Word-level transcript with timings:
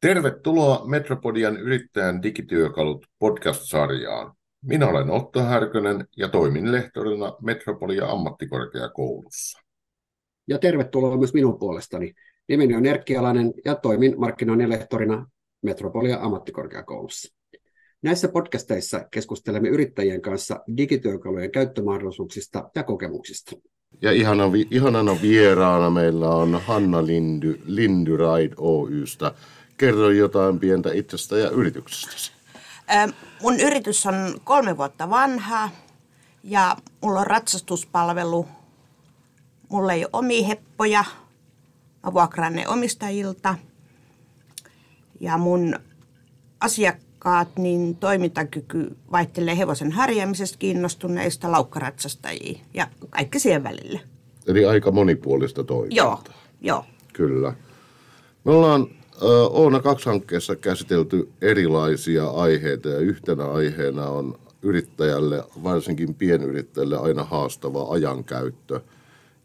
Tervetuloa 0.00 0.86
Metropodian 0.86 1.56
yrittäjän 1.56 2.22
digityökalut 2.22 3.06
podcast-sarjaan. 3.18 4.32
Minä 4.64 4.88
olen 4.88 5.10
Otto 5.10 5.40
Härkönen 5.40 6.04
ja 6.16 6.28
toimin 6.28 6.72
lehtorina 6.72 7.32
Metropolia 7.42 8.06
ammattikorkeakoulussa. 8.06 9.58
Ja 10.48 10.58
tervetuloa 10.58 11.16
myös 11.16 11.34
minun 11.34 11.58
puolestani. 11.58 12.12
Nimeni 12.48 12.76
on 12.76 12.86
Erkki 12.86 13.16
Alanen 13.16 13.52
ja 13.64 13.74
toimin 13.74 14.14
markkinoinnin 14.20 14.68
lehtorina 14.68 15.26
Metropolia 15.62 16.18
ammattikorkeakoulussa. 16.20 17.34
Näissä 18.02 18.28
podcasteissa 18.28 19.08
keskustelemme 19.10 19.68
yrittäjien 19.68 20.22
kanssa 20.22 20.60
digityökalujen 20.76 21.50
käyttömahdollisuuksista 21.50 22.70
ja 22.74 22.82
kokemuksista. 22.82 23.56
Ja 24.02 24.12
ihana, 24.12 24.44
ihanana 24.70 25.16
vieraana 25.22 25.90
meillä 25.90 26.28
on 26.28 26.60
Hanna 26.66 27.06
Lindy, 27.06 27.60
Lindy 27.66 28.16
Ride 28.16 28.54
Oystä. 28.56 29.34
Kerro 29.78 30.10
jotain 30.10 30.58
pientä 30.58 30.92
itsestä 30.92 31.38
ja 31.38 31.50
yrityksestäsi. 31.50 32.32
Mun 33.42 33.60
yritys 33.60 34.06
on 34.06 34.14
kolme 34.44 34.76
vuotta 34.76 35.10
vanha 35.10 35.70
ja 36.44 36.76
mulla 37.02 37.20
on 37.20 37.26
ratsastuspalvelu. 37.26 38.48
Mulla 39.68 39.92
ei 39.92 40.04
ole 40.04 40.10
omia 40.12 40.46
heppoja. 40.46 41.04
Mä 42.04 42.12
vuokraan 42.14 42.54
ne 42.54 42.68
omistajilta. 42.68 43.54
Ja 45.20 45.38
mun 45.38 45.78
asiakkaat, 46.60 47.48
niin 47.58 47.96
toimintakyky 47.96 48.96
vaihtelee 49.12 49.58
hevosen 49.58 49.92
harjaamisesta 49.92 50.58
kiinnostuneista 50.58 51.52
laukkaratsastajia 51.52 52.58
ja 52.74 52.86
kaikki 53.10 53.38
siihen 53.38 53.64
välille. 53.64 54.00
Eli 54.46 54.66
aika 54.66 54.90
monipuolista 54.90 55.64
toimintaa. 55.64 56.04
Joo, 56.04 56.22
joo. 56.60 56.84
Kyllä. 57.12 57.52
Me 58.44 58.52
ollaan 58.52 58.86
Oona 59.50 59.78
2-hankkeessa 59.78 60.56
käsitelty 60.56 61.28
erilaisia 61.42 62.26
aiheita 62.26 62.88
ja 62.88 62.98
yhtenä 62.98 63.44
aiheena 63.44 64.06
on 64.06 64.38
yrittäjälle, 64.62 65.44
varsinkin 65.62 66.14
pienyrittäjälle 66.14 66.98
aina 66.98 67.24
haastava 67.24 67.92
ajankäyttö. 67.92 68.80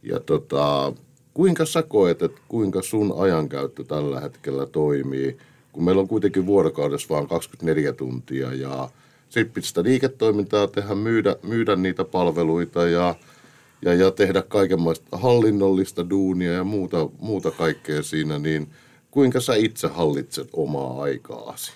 Ja 0.04 0.20
tota, 0.20 0.94
kuinka 1.34 1.66
sä 1.66 1.84
koet, 1.84 2.22
että 2.22 2.42
kuinka 2.48 2.82
sun 2.82 3.14
ajankäyttö 3.18 3.84
tällä 3.84 4.20
hetkellä 4.20 4.66
toimii, 4.66 5.38
kun 5.72 5.84
meillä 5.84 6.00
on 6.00 6.08
kuitenkin 6.08 6.46
vuorokaudessa 6.46 7.10
vain 7.10 7.28
24 7.28 7.94
tuntia 7.94 8.54
ja 8.54 8.90
sitten 9.30 9.64
sitä 9.64 9.84
liiketoimintaa 9.84 10.68
tehdä, 10.68 10.96
myydä, 10.96 11.36
myydä 11.44 11.76
niitä 11.76 12.04
palveluita 12.04 12.88
ja, 12.88 13.16
ja, 13.82 13.94
ja 13.94 14.12
tehdä 14.12 14.42
kaikenlaista 14.42 15.18
hallinnollista 15.18 16.10
duunia 16.10 16.52
ja 16.52 16.64
muuta, 16.64 17.10
muuta 17.20 17.52
kaikkea 17.52 18.04
siinä, 18.04 18.40
niin– 18.40 18.68
kuinka 19.14 19.40
sä 19.40 19.56
itse 19.56 19.88
hallitset 19.88 20.50
omaa 20.54 21.02
aikaasi? 21.02 21.72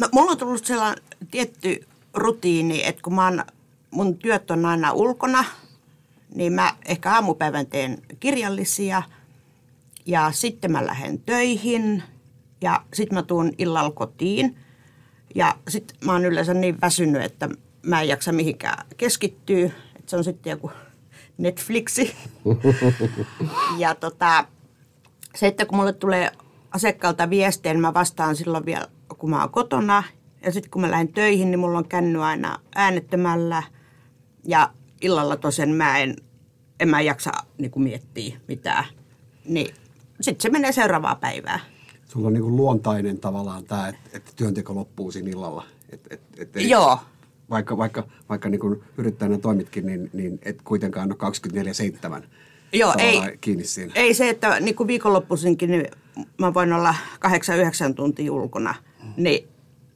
No 0.00 0.08
mulla 0.12 0.30
on 0.30 0.38
tullut 0.38 0.64
sellainen 0.64 1.04
tietty 1.30 1.86
rutiini, 2.14 2.86
että 2.86 3.02
kun 3.02 3.14
mä 3.14 3.24
oon, 3.24 3.44
mun 3.90 4.18
työt 4.18 4.50
on 4.50 4.66
aina 4.66 4.92
ulkona, 4.92 5.44
niin 6.34 6.52
mä 6.52 6.76
ehkä 6.86 7.12
aamupäivän 7.12 7.66
teen 7.66 8.02
kirjallisia 8.20 9.02
ja 10.06 10.32
sitten 10.32 10.72
mä 10.72 10.86
lähden 10.86 11.18
töihin 11.18 12.02
ja 12.60 12.82
sitten 12.94 13.18
mä 13.18 13.22
tuun 13.22 13.52
illalla 13.58 13.90
kotiin. 13.90 14.56
Ja 15.34 15.56
sitten 15.68 15.96
mä 16.04 16.12
oon 16.12 16.24
yleensä 16.24 16.54
niin 16.54 16.80
väsynyt, 16.80 17.22
että 17.22 17.48
mä 17.82 18.02
en 18.02 18.08
jaksa 18.08 18.32
mihinkään 18.32 18.86
keskittyä. 18.96 19.66
Että 19.96 20.10
se 20.10 20.16
on 20.16 20.24
sitten 20.24 20.50
joku 20.50 20.70
Netflixi. 21.38 22.16
ja 23.78 23.94
tota, 23.94 24.46
se, 25.34 25.46
että 25.46 25.66
kun 25.66 25.78
mulle 25.78 25.92
tulee 25.92 26.30
asiakkaalta 26.70 27.30
viestiä, 27.30 27.72
niin 27.72 27.80
mä 27.80 27.94
vastaan 27.94 28.36
silloin 28.36 28.66
vielä, 28.66 28.86
kun 29.18 29.30
mä 29.30 29.40
oon 29.40 29.50
kotona. 29.50 30.02
Ja 30.42 30.52
sitten 30.52 30.70
kun 30.70 30.82
mä 30.82 30.90
lähden 30.90 31.12
töihin, 31.12 31.50
niin 31.50 31.58
mulla 31.58 31.78
on 31.78 31.88
känny 31.88 32.22
aina 32.22 32.58
äänettömällä. 32.74 33.62
Ja 34.44 34.70
illalla 35.00 35.36
tosiaan 35.36 35.70
mä 35.70 35.98
en, 35.98 36.16
en 36.80 36.88
mä 36.88 37.00
jaksa 37.00 37.32
niin 37.58 37.70
kuin 37.70 37.82
miettiä 37.82 38.36
mitään. 38.48 38.84
Niin 39.44 39.74
sitten 40.20 40.42
se 40.42 40.50
menee 40.50 40.72
seuraavaa 40.72 41.14
päivää. 41.14 41.60
Sulla 42.06 42.26
on 42.26 42.32
niin 42.32 42.42
kuin 42.42 42.56
luontainen 42.56 43.18
tavallaan 43.18 43.64
tämä, 43.64 43.88
että, 43.88 44.10
että 44.12 44.32
työnteko 44.36 44.74
loppuu 44.74 45.10
siinä 45.10 45.30
illalla. 45.30 45.64
Et, 45.90 46.00
et, 46.10 46.20
et 46.38 46.56
ei, 46.56 46.70
Joo. 46.70 46.98
Vaikka, 47.50 47.78
vaikka, 47.78 48.04
vaikka 48.28 48.48
niin 48.48 48.60
kuin 48.60 48.82
yrittäjänä 48.96 49.38
toimitkin, 49.38 49.86
niin, 49.86 50.10
niin 50.12 50.38
et 50.42 50.62
kuitenkaan 50.62 51.12
ole 51.12 51.30
24-7 52.20 52.24
Joo, 52.74 52.94
ei, 52.98 53.38
kiinni 53.40 53.64
siinä. 53.64 53.92
Ei 53.94 54.14
se, 54.14 54.28
että 54.28 54.60
niin 54.60 54.74
kuin 54.74 54.86
viikonloppuisinkin 54.86 55.70
niin 55.70 55.86
mä 56.38 56.54
voin 56.54 56.72
olla 56.72 56.94
8-9 57.90 57.94
tuntia 57.94 58.32
ulkona, 58.32 58.74
niin 59.16 59.48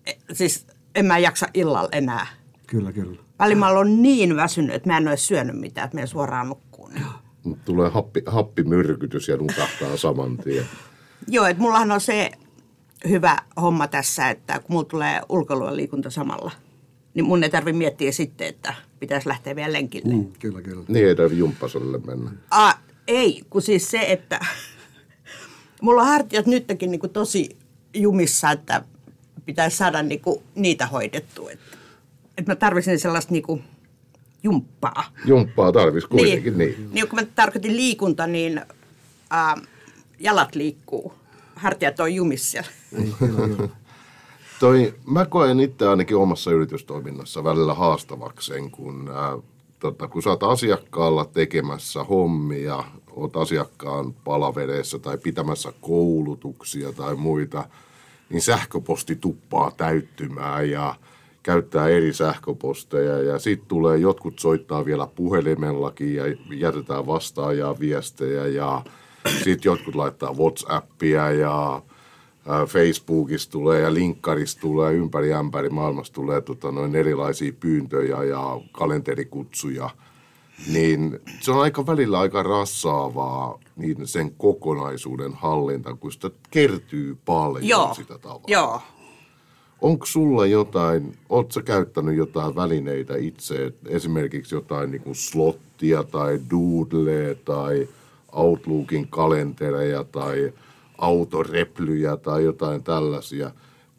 e, 0.07 0.13
siis 0.33 0.67
en 0.95 1.07
mä 1.07 1.19
jaksa 1.19 1.47
illalla 1.55 1.89
enää. 1.93 2.27
Kyllä, 2.67 2.93
kyllä. 2.93 3.21
Välillä 3.39 3.59
mä 3.59 3.69
olen 3.69 4.03
niin 4.03 4.37
väsynyt, 4.37 4.75
että 4.75 4.89
mä 4.89 4.97
en 4.97 5.09
ole 5.09 5.17
syönyt 5.17 5.61
mitään, 5.61 5.85
että 5.85 5.99
mä 6.01 6.07
suoraan 6.07 6.49
nukkuun. 6.49 6.93
Tulee 7.65 7.91
happi, 7.91 8.23
happimyrkytys 8.27 9.29
ja 9.29 9.37
nukahtaa 9.37 9.97
saman 9.97 10.37
tien. 10.37 10.65
Joo, 11.29 11.47
että 11.47 11.63
mullahan 11.63 11.93
on 11.93 12.01
se 12.01 12.31
hyvä 13.09 13.37
homma 13.61 13.89
tässä, 13.89 14.31
että 14.31 14.59
kun 14.59 14.67
mulla 14.69 14.85
tulee 14.85 15.21
ulkoiluliikunta 15.29 16.11
samalla, 16.11 16.51
niin 17.15 17.25
mun 17.25 17.45
ei 17.45 17.51
tarvitse 17.51 17.79
miettiä 17.79 18.13
sitten, 18.13 18.47
että– 18.47 18.75
pitäisi 19.01 19.29
lähteä 19.29 19.57
vielä 19.57 19.73
lenkille. 19.73 20.15
Mm, 20.15 20.33
kyllä, 20.39 20.63
kyllä. 20.63 20.85
Niin 20.89 21.09
ei 21.09 21.15
tarvitse 21.15 21.39
jumppasalille 21.39 21.99
mennä. 21.99 22.31
Ah, 22.51 22.79
ei, 23.09 23.43
kun 23.51 23.63
siis 23.63 23.91
se, 23.91 23.99
että 23.99 24.41
mulla 25.83 26.03
on 26.03 26.09
hartiat 26.09 26.47
nytkin 26.47 26.91
niin 26.91 27.11
tosi 27.13 27.57
jumissa, 27.95 28.51
että 28.51 28.85
pitäisi 29.47 29.77
saada 29.77 30.03
niin 30.03 30.21
kuin 30.21 30.43
niitä 30.55 30.87
hoidettua. 30.87 31.51
Että, 31.51 31.77
että 32.39 32.53
mä 32.53 32.57
tarvitsin 32.57 32.99
sellaista 32.99 33.33
niin 33.33 33.43
kuin 33.43 33.65
jumppaa. 34.43 35.05
Jumppaa 35.25 35.73
tarvitsisi 35.73 36.09
kuitenkin, 36.09 36.59
niin. 36.59 36.75
niin. 36.79 36.91
niin 36.93 37.09
kun 37.09 37.19
mä 37.19 37.27
tarkoitin 37.35 37.77
liikunta, 37.77 38.27
niin 38.27 38.61
äh, 39.33 39.63
jalat 40.19 40.55
liikkuu, 40.55 41.13
hartiat 41.57 42.01
on 42.01 42.15
jumissa. 42.15 42.63
Niin, 42.91 43.15
Toi, 44.61 44.95
mä 45.07 45.27
koen 45.27 45.61
itse 45.61 45.89
ainakin 45.89 46.17
omassa 46.17 46.51
yritystoiminnassa 46.51 47.45
välillä 47.45 47.75
haastavakseen, 47.75 48.71
kun, 48.71 49.11
ää, 49.15 49.39
tota, 49.79 50.09
kun 50.09 50.23
sä 50.23 50.31
oot 50.31 50.43
asiakkaalla 50.43 51.25
tekemässä 51.25 52.05
hommia, 52.05 52.85
oot 53.11 53.37
asiakkaan 53.37 54.13
palavereissa 54.13 54.99
tai 54.99 55.19
pitämässä 55.19 55.73
koulutuksia 55.81 56.93
tai 56.93 57.15
muita, 57.15 57.65
niin 58.31 58.43
sähköposti 58.43 59.17
tuppaa 59.17 59.71
täyttymään 59.77 60.71
ja 60.71 60.95
käyttää 61.43 61.89
eri 61.89 62.13
sähköposteja. 62.13 63.23
Ja 63.23 63.39
sitten 63.39 63.69
tulee, 63.69 63.99
jotkut 63.99 64.39
soittaa 64.39 64.85
vielä 64.85 65.07
puhelimellakin 65.07 66.15
ja 66.15 66.25
jätetään 66.51 67.07
vastaajaa 67.07 67.79
viestejä 67.79 68.47
ja 68.47 68.83
sitten 69.45 69.71
jotkut 69.71 69.95
laittaa 69.95 70.33
Whatsappia 70.33 71.31
ja 71.31 71.83
Facebookissa 72.67 73.51
tulee 73.51 73.81
ja 73.81 73.95
linkkarissa 73.95 74.61
tulee, 74.61 74.95
ympäri 74.95 75.33
ämpäri 75.33 75.69
maailmassa 75.69 76.13
tulee 76.13 76.41
tota, 76.41 76.73
noin 76.73 76.95
erilaisia 76.95 77.53
pyyntöjä 77.61 78.25
ja 78.25 78.61
kalenterikutsuja, 78.73 79.91
niin 80.73 81.21
se 81.41 81.53
on 81.53 81.61
aika 81.61 81.87
välillä 81.87 82.19
aika 82.21 82.43
rassaavaa 82.43 83.61
niin 83.77 84.07
sen 84.07 84.33
kokonaisuuden 84.39 85.33
hallinta, 85.35 85.95
kun 85.95 86.13
sitä 86.13 86.31
kertyy 86.51 87.19
paljon 87.25 87.69
Joo. 87.69 87.95
sitä 87.95 88.19
tavalla. 88.19 88.45
Joo. 88.47 88.81
Onko 89.81 90.07
sulla 90.07 90.47
jotain, 90.47 91.19
ootko 91.29 91.53
sä 91.53 91.63
käyttänyt 91.63 92.17
jotain 92.17 92.55
välineitä 92.55 93.17
itse, 93.17 93.73
esimerkiksi 93.89 94.55
jotain 94.55 94.91
niin 94.91 95.03
kuin 95.03 95.15
slottia 95.15 96.03
tai 96.05 96.41
doodlea 96.51 97.35
tai 97.35 97.89
Outlookin 98.33 99.09
kalentereja 99.09 100.05
tai– 100.05 100.53
autoreplyjä 100.99 102.17
tai 102.17 102.45
jotain 102.45 102.85
tällaisia, 102.85 103.51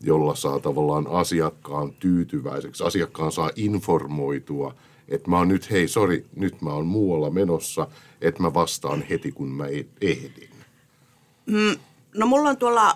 jolla 0.02 0.36
saa 0.36 0.60
tavallaan 0.60 1.08
asiakkaan 1.08 1.94
tyytyväiseksi. 1.94 2.84
Asiakkaan 2.84 3.32
saa 3.32 3.52
informoitua, 3.56 4.76
että 5.08 5.30
mä 5.30 5.38
oon 5.38 5.48
nyt, 5.48 5.72
hei, 5.72 5.88
sori, 5.88 6.26
nyt 6.36 6.62
mä 6.62 6.74
oon 6.74 6.86
muualla 6.86 7.30
menossa, 7.30 7.88
että 8.22 8.42
mä 8.44 8.54
vastaan 8.54 9.04
heti, 9.10 9.32
kun 9.32 9.48
mä 9.48 9.68
e- 9.68 9.86
ehdin. 10.02 10.50
Mm, 11.46 11.76
no 12.16 12.26
mulla 12.26 12.50
on 12.50 12.58
tuolla 12.58 12.96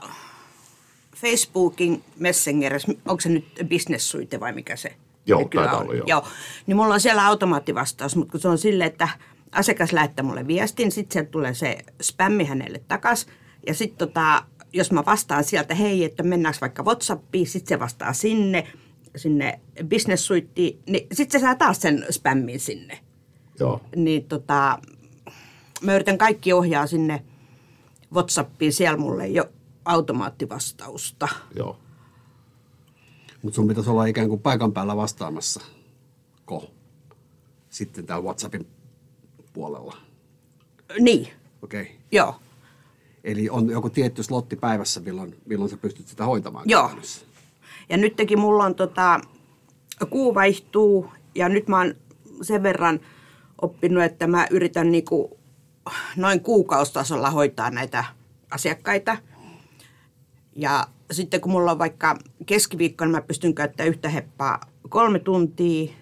Facebookin 1.15 2.03
Messengerissä, 2.19 2.91
onko 3.05 3.21
se 3.21 3.29
nyt 3.29 3.45
Business 3.69 4.11
Suite 4.11 4.39
vai 4.39 4.53
mikä 4.53 4.75
se? 4.75 4.95
Joo, 5.25 5.49
taitaa 5.55 5.79
olla, 5.79 5.93
joo. 5.93 6.05
joo. 6.07 6.27
Niin 6.67 6.77
mulla 6.77 6.93
on 6.93 6.99
siellä 6.99 7.27
automaattivastaus, 7.27 8.15
mutta 8.15 8.31
kun 8.31 8.39
se 8.39 8.47
on 8.47 8.57
silleen, 8.57 8.91
että 8.91 9.09
asiakas 9.51 9.93
lähettää 9.93 10.25
mulle 10.25 10.47
viestin, 10.47 10.91
sitten 10.91 11.13
sieltä 11.13 11.31
tulee 11.31 11.53
se 11.53 11.77
spämmi 12.01 12.45
hänelle 12.45 12.81
takaisin 12.87 13.33
ja 13.67 13.73
sitten 13.73 14.07
tota, 14.07 14.43
jos 14.73 14.91
mä 14.91 15.05
vastaan 15.05 15.43
sieltä, 15.43 15.75
hei, 15.75 16.03
että 16.03 16.23
mennäänkö 16.23 16.57
vaikka 16.61 16.83
Whatsappiin, 16.83 17.47
sitten 17.47 17.69
se 17.69 17.79
vastaa 17.79 18.13
sinne, 18.13 18.67
sinne 19.15 19.59
business 19.89 20.25
suittiin, 20.27 20.79
niin 20.89 21.07
sitten 21.11 21.39
se 21.39 21.43
saa 21.43 21.55
taas 21.55 21.81
sen 21.81 22.05
spämmin 22.11 22.59
sinne. 22.59 22.99
Joo. 23.59 23.81
Niin 23.95 24.23
tota, 24.23 24.79
mä 25.81 25.95
yritän 25.95 26.17
kaikki 26.17 26.53
ohjaa 26.53 26.87
sinne 26.87 27.23
Whatsappiin, 28.13 28.73
siellä 28.73 28.97
mulle 28.97 29.27
jo 29.27 29.49
automaattivastausta. 29.85 31.27
Joo. 31.55 31.79
Mutta 33.41 33.55
sun 33.55 33.67
pitäisi 33.67 33.89
olla 33.89 34.05
ikään 34.05 34.29
kuin 34.29 34.41
paikan 34.41 34.73
päällä 34.73 34.97
vastaamassa. 34.97 35.61
Ko. 36.45 36.71
Sitten 37.69 38.05
täällä 38.05 38.25
WhatsAppin 38.25 38.67
puolella. 39.53 39.97
Niin, 40.99 41.27
Okei. 41.61 41.81
Okay. 41.81 41.95
joo. 42.11 42.35
Eli 43.23 43.49
on 43.49 43.69
joku 43.69 43.89
tietty 43.89 44.23
slotti 44.23 44.55
päivässä, 44.55 44.99
milloin, 44.99 45.35
milloin 45.45 45.69
sä 45.69 45.77
pystyt 45.77 46.07
sitä 46.07 46.25
hoitamaan 46.25 46.69
Joo. 46.69 46.81
käytännössä. 46.81 47.25
Ja 47.89 47.97
nytkin 47.97 48.39
mulla 48.39 48.65
on 48.65 48.75
tota, 48.75 49.21
kuu 50.09 50.35
vaihtuu 50.35 51.09
ja 51.35 51.49
nyt 51.49 51.67
mä 51.67 51.77
oon 51.77 51.93
sen 52.41 52.63
verran 52.63 52.99
oppinut, 53.61 54.03
että 54.03 54.27
mä 54.27 54.47
yritän 54.51 54.91
niinku 54.91 55.37
noin 56.15 56.41
kuukaustasolla 56.41 57.29
hoitaa 57.29 57.69
näitä 57.69 58.05
asiakkaita. 58.51 59.17
Ja 60.55 60.87
sitten 61.11 61.41
kun 61.41 61.51
mulla 61.51 61.71
on 61.71 61.79
vaikka 61.79 62.17
keskiviikkona, 62.45 63.11
mä 63.11 63.21
pystyn 63.21 63.55
käyttämään 63.55 63.89
yhtä 63.89 64.09
heppaa 64.09 64.61
kolme 64.89 65.19
tuntia, 65.19 65.93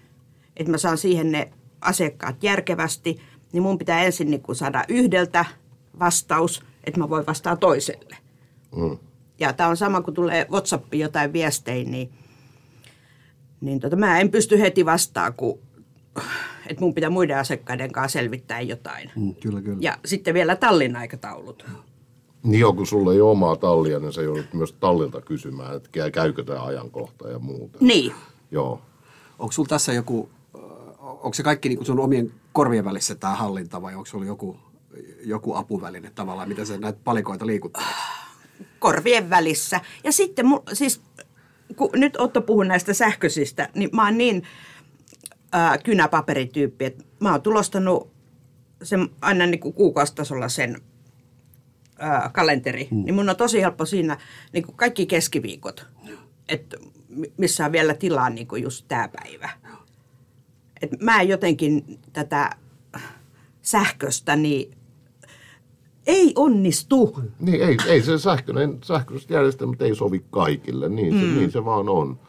että 0.57 0.71
mä 0.71 0.77
saan 0.77 0.97
siihen 0.97 1.31
ne 1.31 1.51
asiakkaat 1.81 2.43
järkevästi, 2.43 3.19
niin 3.53 3.63
mun 3.63 3.77
pitää 3.77 4.03
ensin 4.03 4.31
niin 4.31 4.43
saada 4.53 4.83
yhdeltä 4.87 5.45
vastaus, 5.99 6.63
että 6.83 6.99
mä 6.99 7.09
voin 7.09 7.25
vastaa 7.25 7.55
toiselle. 7.55 8.17
Mm. 8.75 8.97
Ja 9.39 9.53
tämä 9.53 9.69
on 9.69 9.77
sama, 9.77 10.01
kun 10.01 10.13
tulee 10.13 10.47
WhatsAppiin 10.51 11.01
jotain 11.01 11.33
viestejä, 11.33 11.89
niin, 11.89 12.09
niin 13.61 13.79
tota, 13.79 13.95
mä 13.95 14.19
en 14.19 14.31
pysty 14.31 14.59
heti 14.59 14.85
vastaan, 14.85 15.33
kun 15.33 15.59
että 16.67 16.81
mun 16.81 16.93
pitää 16.93 17.09
muiden 17.09 17.37
asiakkaiden 17.37 17.91
kanssa 17.91 18.19
selvittää 18.19 18.61
jotain. 18.61 19.11
Mm, 19.15 19.35
kyllä, 19.35 19.61
kyllä. 19.61 19.77
Ja 19.81 19.97
sitten 20.05 20.33
vielä 20.33 20.55
tallin 20.55 20.95
aikataulut. 20.95 21.65
Niin 22.43 22.59
joo, 22.59 22.73
kun 22.73 22.87
sulla 22.87 23.13
ei 23.13 23.21
ole 23.21 23.31
omaa 23.31 23.55
tallia, 23.55 23.99
niin 23.99 24.13
sä 24.13 24.21
joudut 24.21 24.53
myös 24.53 24.73
tallilta 24.73 25.21
kysymään, 25.21 25.75
että 25.75 25.89
käy- 25.91 26.11
käykö 26.11 26.43
tämä 26.43 26.63
ajankohta 26.63 27.29
ja 27.29 27.39
muuta. 27.39 27.77
Niin. 27.81 28.13
Joo. 28.51 28.81
Onko 29.39 29.51
sulla 29.51 29.69
tässä 29.69 29.93
joku, 29.93 30.29
onko 30.99 31.33
se 31.33 31.43
kaikki 31.43 31.69
niin 31.69 31.85
sun 31.85 31.99
omien 31.99 32.31
korvien 32.53 32.85
välissä 32.85 33.15
tämä 33.15 33.35
hallinta 33.35 33.81
vai 33.81 33.95
onko 33.95 34.05
sulla 34.05 34.25
joku, 34.25 34.57
joku 35.23 35.53
apuväline 35.53 36.11
tavallaan, 36.15 36.49
mitä 36.49 36.65
sä 36.65 36.77
näitä 36.77 36.99
palikoita 37.03 37.45
liikuttelet? 37.45 37.87
korvien 38.79 39.29
välissä. 39.29 39.81
Ja 40.03 40.11
sitten, 40.11 40.45
mu- 40.45 40.63
siis, 40.73 41.01
kun 41.75 41.89
nyt 41.93 42.17
Otto 42.17 42.41
puhuu 42.41 42.63
näistä 42.63 42.93
sähköisistä, 42.93 43.69
niin 43.75 43.89
mä 43.93 44.05
oon 44.05 44.17
niin 44.17 44.43
ää, 45.51 45.77
kynäpaperityyppi, 45.77 46.85
että 46.85 47.03
mä 47.19 47.31
oon 47.31 47.41
tulostanut 47.41 48.11
sen, 48.83 49.09
aina 49.21 49.45
niin 49.45 49.59
kuin 49.59 49.73
kuukausitasolla 49.73 50.49
sen 50.49 50.81
ää, 51.99 52.29
kalenteri. 52.33 52.87
Mm. 52.91 52.97
Niin 53.05 53.15
mun 53.15 53.29
on 53.29 53.35
tosi 53.35 53.61
helppo 53.61 53.85
siinä 53.85 54.17
niin 54.53 54.65
kuin 54.65 54.75
kaikki 54.75 55.05
keskiviikot, 55.05 55.85
että 56.49 56.77
mi- 57.09 57.33
missä 57.37 57.65
on 57.65 57.71
vielä 57.71 57.93
tilaa 57.93 58.29
niin 58.29 58.47
kuin 58.47 58.63
just 58.63 58.85
tämä 58.87 59.07
päivä. 59.07 59.49
Et 60.81 61.01
mä 61.01 61.21
en 61.21 61.29
jotenkin 61.29 61.99
tätä 62.13 62.49
sähköstä, 63.61 64.35
niin 64.35 64.77
ei 66.07 66.33
onnistu. 66.35 67.19
Niin 67.39 67.61
ei, 67.61 67.77
ei 67.87 68.01
se 68.01 68.17
sähköinen, 68.17 68.77
sähköiset 68.83 69.29
järjestelmät 69.29 69.81
ei 69.81 69.95
sovi 69.95 70.23
kaikille, 70.31 70.89
niin 70.89 71.19
se, 71.19 71.25
mm. 71.25 71.35
niin 71.35 71.51
se 71.51 71.65
vaan 71.65 71.89
on. 71.89 72.19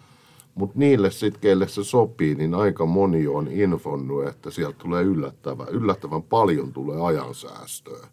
Mutta 0.55 0.79
niille 0.79 1.11
sitten, 1.11 1.41
keille 1.41 1.69
se 1.69 1.85
sopii, 1.85 2.35
niin 2.35 2.55
aika 2.55 2.87
moni 2.87 3.27
on 3.27 3.49
infonnut, 3.49 4.27
että 4.27 4.51
sieltä 4.51 4.79
tulee 4.79 5.03
yllättävän, 5.03 5.69
yllättävän 5.69 6.23
paljon 6.23 6.73
tulee 6.73 7.01
ajansäästöä. 7.01 8.07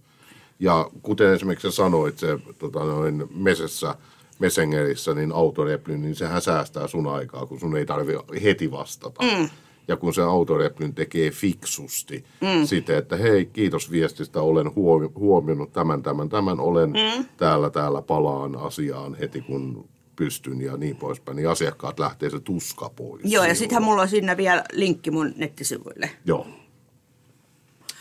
Ja 0.60 0.90
kuten 1.02 1.34
esimerkiksi 1.34 1.72
sanoit, 1.72 2.18
se 2.18 2.40
tota 2.60 2.80
noin, 2.80 3.30
mesessä, 3.36 3.96
Messengerissä, 4.40 5.14
niin 5.14 5.32
autoreply, 5.32 5.98
niin 5.98 6.16
sehän 6.16 6.42
säästää 6.42 6.88
sun 6.88 7.08
aikaa, 7.08 7.46
kun 7.46 7.60
sun 7.60 7.78
ei 7.78 7.86
tarvi 7.86 8.14
heti 8.44 8.72
vastata. 8.72 9.22
Mm. 9.24 9.50
Ja 9.90 9.98
kun 9.98 10.14
se 10.14 10.22
autoreplyn 10.22 10.96
tekee 10.96 11.32
fiksusti 11.32 12.24
mm. 12.42 12.66
siten, 12.66 12.98
että 12.98 13.16
hei, 13.16 13.46
kiitos 13.46 13.92
viestistä, 13.92 14.42
olen 14.42 14.68
huomi- 14.76 15.12
huomioinut 15.16 15.74
tämän, 15.74 16.04
tämän, 16.04 16.30
tämän, 16.30 16.60
olen 16.60 16.90
mm. 16.90 17.26
täällä, 17.38 17.70
täällä 17.70 18.02
palaan 18.02 18.56
asiaan 18.56 19.16
heti 19.16 19.42
kun 19.42 19.90
pystyn 20.16 20.62
ja 20.62 20.78
niin 20.78 20.96
poispäin, 20.96 21.36
niin 21.36 21.50
asiakkaat 21.50 22.00
lähtee 22.00 22.30
se 22.30 22.40
tuska 22.40 22.90
pois. 22.90 23.22
Joo, 23.26 23.44
ja 23.44 23.56
sittenhän 23.56 23.84
mulla 23.84 24.02
on 24.02 24.08
siinä 24.08 24.38
vielä 24.38 24.64
linkki 24.74 25.12
mun 25.12 25.34
nettisivuille. 25.36 26.10
Joo. 26.26 26.48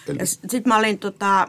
Eli, 0.08 0.18
Ja 0.18 0.26
sitten 0.26 0.62
mä 0.66 0.78
olin 0.78 0.98
tota, 0.98 1.48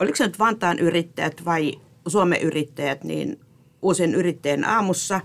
oliko 0.00 0.16
se 0.16 0.26
nyt 0.26 0.38
Vantaan 0.38 0.78
yrittäjät 0.78 1.44
vai 1.44 1.72
Suomen 2.08 2.42
yrittäjät, 2.42 3.04
niin 3.04 3.40
uusien 3.82 4.14
yrittäjän 4.14 4.64
aamussa. 4.64 5.20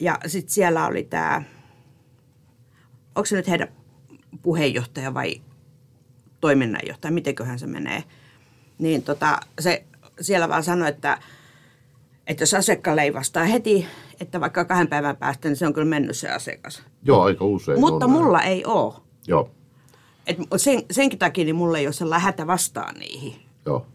Ja 0.00 0.18
sitten 0.26 0.54
siellä 0.54 0.86
oli 0.86 1.04
tämä, 1.04 1.42
onko 3.18 3.26
se 3.26 3.36
nyt 3.36 3.48
heidän 3.48 3.68
puheenjohtaja 4.42 5.14
vai 5.14 5.40
toiminnanjohtaja, 6.40 7.12
mitenköhän 7.12 7.58
se 7.58 7.66
menee. 7.66 8.04
Niin 8.78 9.02
tota, 9.02 9.40
se 9.60 9.84
siellä 10.20 10.48
vaan 10.48 10.62
sanoi, 10.64 10.88
että, 10.88 11.18
että 12.26 12.42
jos 12.42 12.54
asiakkaalle 12.54 13.02
ei 13.02 13.14
vastaa 13.14 13.44
heti, 13.44 13.86
että 14.20 14.40
vaikka 14.40 14.64
kahden 14.64 14.88
päivän 14.88 15.16
päästä, 15.16 15.48
niin 15.48 15.56
se 15.56 15.66
on 15.66 15.72
kyllä 15.72 15.88
mennyt 15.88 16.16
se 16.16 16.28
asiakas. 16.30 16.82
joo, 17.02 17.22
aika 17.22 17.44
usein 17.44 17.80
Mutta 17.80 18.04
on 18.06 18.12
näin. 18.12 18.22
mulla 18.22 18.42
ei 18.42 18.64
ole. 18.64 18.94
Joo, 19.26 19.50
Et 20.26 20.36
sen, 20.56 20.82
senkin 20.90 21.18
takia 21.18 21.44
niin 21.44 21.56
mulla 21.56 21.78
ei 21.78 21.86
ole 21.86 21.92
sellainen 21.92 22.24
hätä 22.24 22.46
vastaan 22.46 22.94
niihin. 22.94 23.34
joo. 23.66 23.86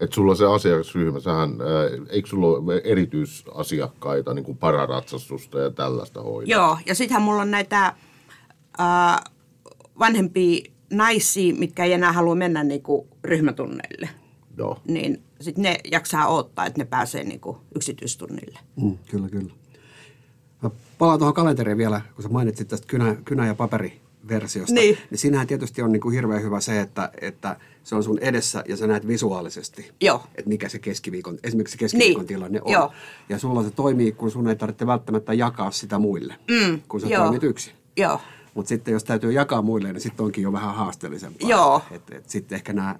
Että 0.00 0.14
sulla 0.14 0.34
se 0.34 0.46
asiakasryhmä, 0.46 1.20
sähän, 1.20 1.50
ää, 1.60 2.04
eikö 2.08 2.28
sulla 2.28 2.46
ole 2.46 2.80
erityisasiakkaita, 2.84 4.34
niin 4.34 4.44
kuin 4.44 4.58
pararatsastusta 4.58 5.58
ja 5.58 5.70
tällaista 5.70 6.22
hoidaa? 6.22 6.50
Joo, 6.58 6.78
ja 6.86 6.94
sittenhän 6.94 7.22
mulla 7.22 7.42
on 7.42 7.50
näitä 7.50 7.94
ää, 8.78 9.24
vanhempia 9.98 10.70
naisia, 10.92 11.54
mitkä 11.54 11.84
ei 11.84 11.92
enää 11.92 12.12
halua 12.12 12.34
mennä 12.34 12.64
niinku 12.64 13.08
ryhmätunneille. 13.24 14.08
Joo. 14.58 14.80
Niin 14.88 15.22
sitten 15.40 15.62
ne 15.62 15.78
jaksaa 15.92 16.28
odottaa, 16.28 16.66
että 16.66 16.80
ne 16.80 16.84
pääsee 16.84 17.24
niinku 17.24 17.58
yksityistunnille. 17.76 18.58
Mm, 18.76 18.98
kyllä, 19.10 19.28
kyllä. 19.28 19.52
Mä 20.62 20.70
palaan 20.98 21.18
tuohon 21.18 21.34
kalenteriin 21.34 21.78
vielä, 21.78 22.00
kun 22.14 22.22
sä 22.22 22.28
mainitsit 22.28 22.68
tästä 22.68 22.86
kynä, 22.86 23.16
kynä- 23.24 23.46
ja 23.46 23.54
paperiversiosta. 23.54 24.74
Niin. 24.74 24.98
niin 25.10 25.18
siinähän 25.18 25.46
tietysti 25.46 25.82
on 25.82 25.92
niin 25.92 26.00
kuin 26.00 26.14
hirveän 26.14 26.42
hyvä 26.42 26.60
se, 26.60 26.80
että, 26.80 27.10
että 27.20 27.56
se 27.84 27.94
on 27.94 28.04
sun 28.04 28.18
edessä 28.18 28.64
ja 28.68 28.76
sä 28.76 28.86
näet 28.86 29.06
visuaalisesti, 29.06 29.90
Joo. 30.00 30.22
että 30.34 30.48
mikä 30.48 30.68
se 30.68 30.78
keskiviikon, 30.78 31.38
esimerkiksi 31.44 31.72
se 31.72 31.78
keskiviikon 31.78 32.20
Niin, 32.20 32.26
tilanne 32.28 32.60
on. 32.64 32.72
joo. 32.72 32.92
Ja 33.28 33.38
sulla 33.38 33.62
se 33.62 33.70
toimii, 33.70 34.12
kun 34.12 34.30
sun 34.30 34.48
ei 34.48 34.56
tarvitse 34.56 34.86
välttämättä 34.86 35.32
jakaa 35.34 35.70
sitä 35.70 35.98
muille, 35.98 36.34
Mm, 36.50 36.80
kun 36.88 37.00
sä 37.00 37.06
joo. 37.06 37.22
toimit 37.22 37.42
yksin. 37.42 37.72
Joo, 37.96 38.20
Mutta 38.54 38.68
sitten 38.68 38.92
jos 38.92 39.04
täytyy 39.04 39.32
jakaa 39.32 39.62
muille, 39.62 39.92
niin 39.92 40.00
sitten 40.00 40.24
onkin 40.24 40.42
jo 40.42 40.52
vähän 40.52 40.74
haasteellisempaa. 40.74 41.48
Joo. 41.50 41.82
Et, 41.90 42.02
et 42.10 42.30
sitten 42.30 42.56
ehkä 42.56 42.72
nämä 42.72 42.96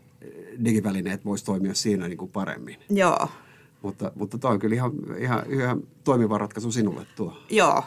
digivälineet 0.64 1.24
voisi 1.24 1.44
toimia 1.44 1.74
siinä 1.74 2.08
niin 2.08 2.18
kuin 2.18 2.30
paremmin. 2.30 2.76
joo, 2.90 3.28
Mutta, 3.82 4.12
mutta 4.14 4.38
toi 4.38 4.50
on 4.52 4.58
kyllä 4.58 4.74
ihan, 4.74 4.92
ihan, 5.18 5.42
ihan 5.48 5.82
toimiva 6.04 6.38
ratkaisu 6.38 6.72
sinulle 6.72 7.06
tuo. 7.16 7.36
joo. 7.50 7.82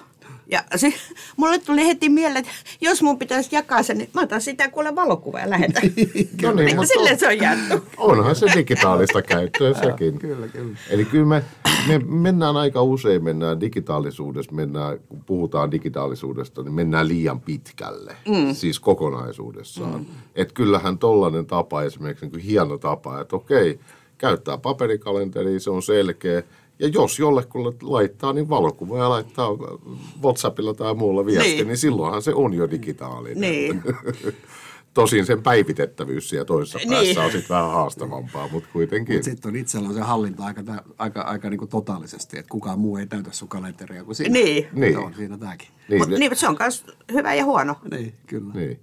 Ja 0.51 0.63
se, 0.75 0.93
mulle 1.37 1.59
tuli 1.59 1.87
heti 1.87 2.09
mieleen, 2.09 2.37
että 2.37 2.51
jos 2.81 3.01
mun 3.01 3.19
pitäisi 3.19 3.55
jakaa 3.55 3.83
sen, 3.83 3.97
niin 3.97 4.09
mä 4.13 4.21
otan 4.21 4.41
sitä 4.41 4.69
kuule 4.69 4.95
valokuva 4.95 5.39
ja 5.39 5.49
lähetän. 5.49 5.83
No 6.41 6.51
niin, 6.51 6.75
mutta 6.75 6.93
Silleen 6.93 7.19
se 7.19 7.27
on 7.27 7.37
jaettu. 7.37 7.85
onhan 7.97 8.35
se 8.35 8.45
digitaalista 8.55 9.21
käyttöä 9.21 9.73
sekin. 9.73 10.19
Kyllä, 10.19 10.47
kyllä. 10.47 10.77
Eli 10.89 11.05
kyllä 11.05 11.25
me, 11.25 11.43
me 11.87 11.99
mennään 12.05 12.57
aika 12.57 12.81
usein, 12.81 13.23
mennään 13.23 13.59
digitaalisuudessa, 13.59 14.51
mennään, 14.51 14.99
kun 15.09 15.23
puhutaan 15.25 15.71
digitaalisuudesta, 15.71 16.63
niin 16.63 16.73
mennään 16.73 17.07
liian 17.07 17.41
pitkälle, 17.41 18.15
mm. 18.27 18.53
siis 18.53 18.79
kokonaisuudessaan. 18.79 19.99
Mm. 19.99 20.05
Että 20.35 20.53
kyllähän 20.53 20.97
tollainen 20.97 21.45
tapa 21.45 21.83
esimerkiksi 21.83 22.25
niin 22.25 22.31
kuin 22.31 22.43
hieno 22.43 22.77
tapa, 22.77 23.21
että 23.21 23.35
okei, 23.35 23.79
käyttää 24.17 24.57
paperikalenteria, 24.57 25.59
se 25.59 25.69
on 25.69 25.83
selkeä. 25.83 26.43
Ja 26.79 26.87
jos 26.87 27.19
jollekulle 27.19 27.73
laittaa, 27.81 28.33
niin 28.33 28.49
valokuva 28.49 28.97
ja 28.97 29.09
laittaa 29.09 29.49
WhatsAppilla 30.23 30.73
tai 30.73 30.93
muulla 30.93 31.25
viesti, 31.25 31.49
niin, 31.55 31.67
Niin. 31.67 31.77
silloinhan 31.77 32.21
se 32.21 32.33
on 32.33 32.53
jo 32.53 32.71
digitaalinen. 32.71 33.41
Niin. 33.41 33.83
Tosin 34.93 35.25
sen 35.25 35.43
päivitettävyys 35.43 36.29
siellä 36.29 36.45
toisessa 36.45 36.79
Niin. 36.79 36.89
päässä 36.89 37.21
on 37.23 37.31
sitten 37.31 37.55
vähän 37.55 37.71
haastavampaa, 37.71 38.47
mutta 38.51 38.69
kuitenkin. 38.73 39.15
Mutta 39.15 39.25
sitten 39.29 39.49
on 39.49 39.55
itsellä 39.55 39.87
on 39.89 39.95
se 39.95 40.01
hallinta 40.01 40.43
aika, 40.45 40.61
aika, 40.97 41.21
aika 41.21 41.49
niin 41.49 41.57
kuin 41.57 41.69
totaalisesti, 41.69 42.39
että 42.39 42.49
kukaan 42.49 42.79
muu 42.79 42.97
ei 42.97 43.07
täytä 43.07 43.29
sun 43.31 43.47
kalenteria 43.47 44.03
kuin 44.03 44.15
sinä. 44.15 44.29
Niin. 44.29 44.67
Niin. 44.73 44.93
Se 44.93 44.99
on 44.99 45.13
siinä 45.13 45.37
tämäkin. 45.37 45.67
Niin, 45.89 46.01
Mutta 46.01 46.17
niin, 46.19 46.31
mut 46.31 46.37
se 46.37 46.47
on 46.47 46.55
myös 46.59 46.85
hyvä 47.13 47.33
ja 47.33 47.45
huono. 47.45 47.75
Niin, 47.91 48.13
kyllä. 48.27 48.53
Niin. 48.53 48.79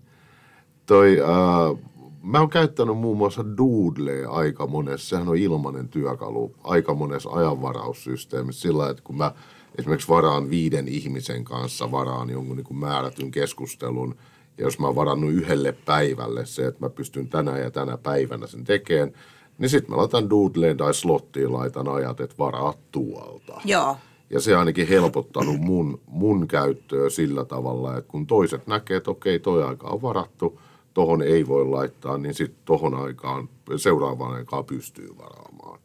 Toi, 0.87 1.21
äh, 1.21 1.79
mä 2.23 2.41
oon 2.41 2.51
käyttänyt 2.51 2.99
muun 2.99 3.19
muassa 3.19 3.45
Doodlea 3.57 4.31
aika 4.31 4.67
monessa, 4.67 5.09
sehän 5.09 5.29
on 5.29 5.37
ilmainen 5.37 5.89
työkalu, 5.89 6.55
aika 6.65 6.95
monessa 6.95 7.31
ajanvaraussysteemissä 7.31 8.63
sillä, 8.63 8.91
että 8.91 9.03
kun 9.03 9.17
mä 9.17 9.33
esimerkiksi 9.79 10.09
varaan 10.09 10.51
viiden 10.51 10.89
ihmisen 10.89 11.45
kanssa, 11.45 11.91
varaan 11.91 12.31
jonkun 12.31 12.57
niin 12.57 12.65
kuin 12.65 12.79
määrätyn 12.79 13.31
keskustelun, 13.31 14.15
ja 14.59 14.65
jos 14.65 14.79
mä 14.79 14.87
oon 14.87 14.97
varannut 14.97 15.33
yhdelle 15.33 15.73
päivälle 15.73 16.47
se, 16.47 16.67
että 16.67 16.87
mä 16.87 16.91
pystyn 16.91 17.29
tänä 17.29 17.59
ja 17.59 17.71
tänä 17.71 17.97
päivänä 17.97 18.47
sen 18.47 18.65
tekemään, 18.65 19.13
Niin 19.59 19.69
sitten 19.69 19.91
mä 19.91 19.97
laitan 19.97 20.31
Doodleen 20.31 20.77
tai 20.77 20.95
Slottiin 20.95 21.53
laitan 21.53 21.89
ajat, 21.89 22.21
että 22.21 22.37
varaa 22.39 22.75
tuolta. 22.93 23.61
Joo. 23.65 23.97
Ja 24.31 24.41
se 24.41 24.57
ainakin 24.57 24.89
helpottanut 24.89 25.61
mun, 25.61 26.01
mun 26.07 26.49
käyttöä 26.49 27.11
sillä 27.11 27.45
tavalla, 27.45 27.97
että 27.97 28.11
kun 28.11 28.27
toiset 28.27 28.67
näkee, 28.67 28.97
että 28.97 29.11
okei, 29.11 29.39
toi 29.39 29.63
aika 29.63 29.89
on 29.89 30.03
varattu, 30.03 30.61
tohon 30.95 31.23
ei 31.23 31.47
voi 31.47 31.67
laittaa, 31.67 32.19
niin 32.19 32.35
sitten 32.35 32.63
tohon 32.65 32.95
aikaan, 32.95 33.49
seuraavaan 33.77 34.35
aikaan 34.35 34.65
pystyy 34.65 35.09
varaamaan. 35.19 35.81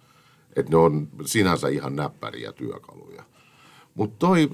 Että 0.56 0.72
ne 0.72 0.78
on 0.78 1.08
sinänsä 1.26 1.68
ihan 1.68 1.96
näppäriä 1.96 2.52
työkaluja. 2.52 3.24
Mutta 3.96 4.16
toi, 4.20 4.50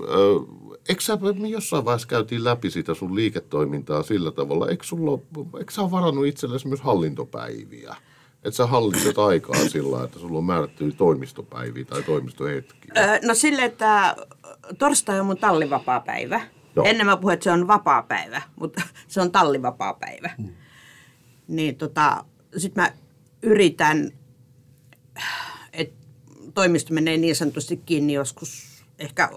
eikö 0.89 1.01
sä, 1.01 1.17
me 1.39 1.48
jossain 1.48 1.86
vaiheessa 1.86 2.07
käytiin 2.07 2.43
läpi 2.43 2.69
sitä 2.69 2.93
sun 2.93 3.15
liiketoimintaa 3.15 4.03
sillä 4.03 4.31
tavalla, 4.31 4.69
eikö, 4.69 4.83
sulla, 4.83 5.19
eikö 5.60 5.74
sä 5.74 5.91
varannut 5.91 6.25
itsellesi 6.25 6.67
myös 6.67 6.81
hallintopäiviä? 6.81 7.95
Että 8.43 8.57
sä 8.57 8.67
hallitset 8.67 9.17
aikaa 9.17 9.55
sillä, 9.55 10.03
että 10.03 10.19
sulla 10.19 10.38
on 10.38 10.43
määrätty 10.43 10.91
toimistopäiviä 10.91 11.86
tai 11.86 12.03
toimistohetkiä. 12.03 12.93
No 13.24 13.33
sille, 13.33 13.65
että 13.65 14.15
torstai 14.77 15.19
on 15.19 15.25
mun 15.25 15.38
tallivapaa 15.38 16.00
päivä. 16.00 16.41
Joo. 16.75 16.85
Ennen 16.85 17.05
mä 17.05 17.17
puhuin, 17.17 17.33
että 17.33 17.43
se 17.43 17.51
on 17.51 17.67
vapaa 17.67 18.03
päivä, 18.03 18.41
mutta 18.55 18.81
se 19.07 19.21
on 19.21 19.31
tallivapaa 19.31 19.93
päivä. 19.93 20.29
Mm. 20.37 20.49
Niin 21.47 21.75
tota, 21.75 22.25
sit 22.57 22.75
mä 22.75 22.91
yritän, 23.41 24.11
että 25.73 26.07
toimisto 26.53 26.93
menee 26.93 27.17
niin 27.17 27.35
sanotusti 27.35 27.77
kiinni 27.77 28.13
joskus 28.13 28.83
ehkä 28.99 29.29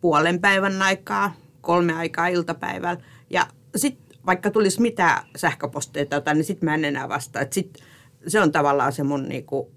puolen 0.00 0.40
päivän 0.40 0.82
aikaa, 0.82 1.34
kolme 1.60 1.92
aikaa 1.92 2.26
iltapäivällä. 2.26 3.02
Ja 3.30 3.46
sitten 3.76 4.18
vaikka 4.26 4.50
tulisi 4.50 4.80
mitä 4.80 5.24
sähköposteja 5.36 6.06
tai 6.06 6.16
jotain, 6.16 6.36
niin 6.36 6.44
sitten 6.44 6.64
mä 6.64 6.74
en 6.74 6.84
enää 6.84 7.08
vastaa. 7.08 7.42
Et 7.42 7.52
sit, 7.52 7.78
se 8.26 8.40
on 8.40 8.52
tavallaan 8.52 8.92
se 8.92 9.02
mun 9.02 9.28
niinku, 9.28 9.72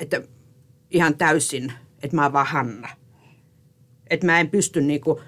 että 0.00 0.22
ihan 0.90 1.18
täysin, 1.18 1.72
että 2.02 2.16
mä 2.16 2.22
oon 2.22 2.32
vaan 2.32 2.46
Hanna. 2.46 2.88
Että 4.12 4.26
mä 4.26 4.40
en 4.40 4.50
pysty 4.50 4.80
niinku, 4.80 5.20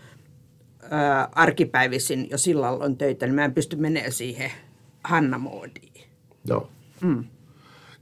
ää, 0.90 1.28
arkipäivisin 1.32 2.30
jo 2.30 2.38
sillalla 2.38 2.84
on 2.84 2.96
töitä, 2.96 3.26
niin 3.26 3.34
mä 3.34 3.44
en 3.44 3.54
pysty 3.54 3.76
menemään 3.76 4.12
siihen 4.12 4.50
Hanna-moodiin. 5.04 6.04
Joo. 6.44 6.68
Mm. 7.00 7.24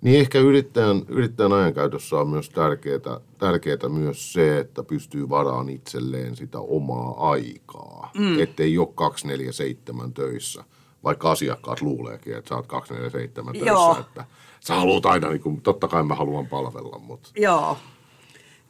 Niin 0.01 0.21
ehkä 0.21 0.39
yrittäjän, 0.39 1.03
yrittäjän 1.09 1.53
ajankäytössä 1.53 2.17
on 2.17 2.29
myös 2.29 2.51
tärkeää, 2.51 3.21
tärkeää 3.39 3.89
myös 3.89 4.33
se, 4.33 4.59
että 4.59 4.83
pystyy 4.83 5.29
varaan 5.29 5.69
itselleen 5.69 6.37
sitä 6.37 6.59
omaa 6.59 7.31
aikaa. 7.31 8.11
Mm. 8.19 8.39
Ettei 8.41 8.79
ole 8.79 8.89
247 8.95 10.13
töissä, 10.13 10.65
vaikka 11.05 11.31
asiakkaat 11.31 11.81
luuleekin, 11.81 12.37
että 12.37 12.49
sä 12.49 12.55
oot 12.55 12.67
247 12.67 13.53
töissä. 13.53 13.71
Joo. 13.71 13.97
Että 14.01 14.25
sä 14.61 14.75
haluat 14.75 15.07
aina, 15.07 15.29
niin 15.29 15.43
kuin, 15.43 15.61
totta 15.61 15.89
kai 15.89 16.03
mä 16.03 16.15
haluan 16.15 16.47
palvella, 16.47 16.99
mutta 16.99 17.29
Joo. 17.37 17.77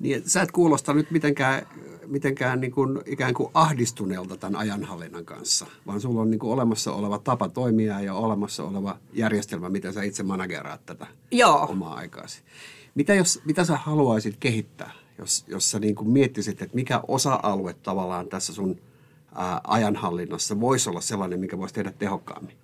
Niin, 0.02 0.22
sä 0.26 0.42
et 0.42 0.52
kuulosta 0.52 0.94
nyt 0.94 1.10
mitenkään, 1.10 1.66
mitenkään 2.06 2.60
niin 2.60 2.72
kuin, 2.72 3.00
ikään 3.06 3.34
kuin 3.34 3.50
ahdistuneelta 3.54 4.36
tämän 4.36 4.60
ajanhallinnan 4.60 5.24
kanssa, 5.24 5.66
vaan 5.86 6.00
sulla 6.00 6.20
on 6.20 6.30
niin 6.30 6.38
kuin 6.38 6.52
olemassa 6.52 6.92
oleva 6.92 7.18
tapa 7.18 7.48
toimia 7.48 8.00
ja 8.00 8.14
olemassa 8.14 8.64
oleva 8.64 8.98
järjestelmä, 9.12 9.68
miten 9.68 9.92
sä 9.92 10.02
itse 10.02 10.22
manageraat 10.22 10.86
tätä 10.86 11.06
Joo. 11.30 11.66
omaa 11.70 11.94
aikaasi. 11.94 12.42
Mitä, 12.94 13.14
jos, 13.14 13.40
mitä 13.44 13.64
sä 13.64 13.76
haluaisit 13.76 14.36
kehittää, 14.40 14.90
jos, 15.18 15.44
jos 15.48 15.70
sä 15.70 15.78
niin 15.78 15.94
kuin 15.94 16.10
miettisit, 16.10 16.62
että 16.62 16.74
mikä 16.74 17.00
osa-alue 17.08 17.74
tavallaan 17.74 18.28
tässä 18.28 18.52
sun 18.52 18.80
ää, 19.34 19.60
ajanhallinnassa 19.64 20.60
voisi 20.60 20.90
olla 20.90 21.00
sellainen, 21.00 21.40
mikä 21.40 21.58
voisi 21.58 21.74
tehdä 21.74 21.92
tehokkaammin? 21.98 22.56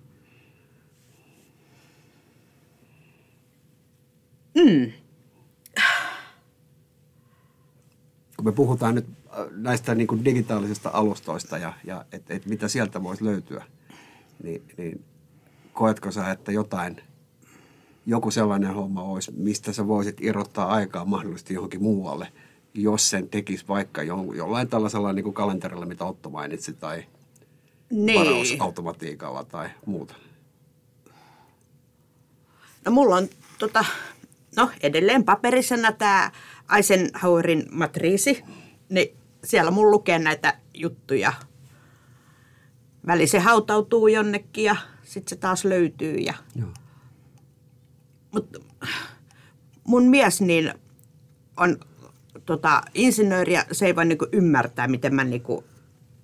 Kun 8.39 8.45
me 8.45 8.51
puhutaan 8.51 8.95
nyt 8.95 9.05
äh, 9.07 9.45
näistä 9.51 9.95
niin 9.95 10.07
kuin 10.07 10.25
digitaalisista 10.25 10.89
alustoista 10.93 11.57
ja, 11.57 11.73
ja 11.83 12.05
että 12.11 12.33
et 12.33 12.45
mitä 12.45 12.67
sieltä 12.67 13.03
voisi 13.03 13.25
löytyä, 13.25 13.65
niin, 14.43 14.63
niin 14.77 15.03
koetko 15.73 16.11
sä, 16.11 16.31
että 16.31 16.51
jotain, 16.51 17.01
joku 18.05 18.31
sellainen 18.31 18.73
homma 18.73 19.03
olisi, 19.03 19.31
mistä 19.31 19.73
sä 19.73 19.87
voisit 19.87 20.17
irrottaa 20.21 20.67
aikaa 20.67 21.05
mahdollisesti 21.05 21.53
johonkin 21.53 21.83
muualle, 21.83 22.31
jos 22.73 23.09
sen 23.09 23.29
tekisi 23.29 23.65
vaikka 23.67 24.03
jo, 24.03 24.33
jollain 24.35 24.67
tällaisella 24.67 25.13
niin 25.13 25.23
kuin 25.23 25.33
kalenterilla, 25.33 25.85
mitä 25.85 26.05
Otto 26.05 26.29
mainitsi, 26.29 26.73
tai 26.73 27.03
Niin. 27.89 28.19
varausautomatiikalla 28.19 29.43
tai 29.43 29.69
muuta? 29.85 30.15
No 32.85 32.91
mulla 32.91 33.15
on 33.15 33.27
tota, 33.59 33.85
no 34.59 34.71
edelleen 34.81 35.23
paperisena 35.23 35.91
tämä 35.91 36.31
Eisenhowerin 36.75 37.65
matriisi, 37.71 38.43
niin 38.89 39.17
siellä 39.43 39.71
mun 39.71 39.91
lukee 39.91 40.19
näitä 40.19 40.59
juttuja. 40.73 41.33
Väli 43.07 43.27
se 43.27 43.39
hautautuu 43.39 44.07
jonnekin 44.07 44.63
ja 44.63 44.75
sitten 45.03 45.29
se 45.29 45.35
taas 45.35 45.65
löytyy. 45.65 46.15
Ja... 46.15 46.33
Joo. 46.55 46.69
Mut 48.31 48.57
mun 49.83 50.03
mies 50.03 50.41
niin 50.41 50.73
on 51.57 51.77
tota, 52.45 52.81
insinööri 52.93 53.53
ja 53.53 53.65
se 53.71 53.85
ei 53.85 53.95
voi 53.95 54.05
niinku 54.05 54.27
ymmärtää, 54.31 54.87
miten 54.87 55.15
mä 55.15 55.23
niinku 55.23 55.63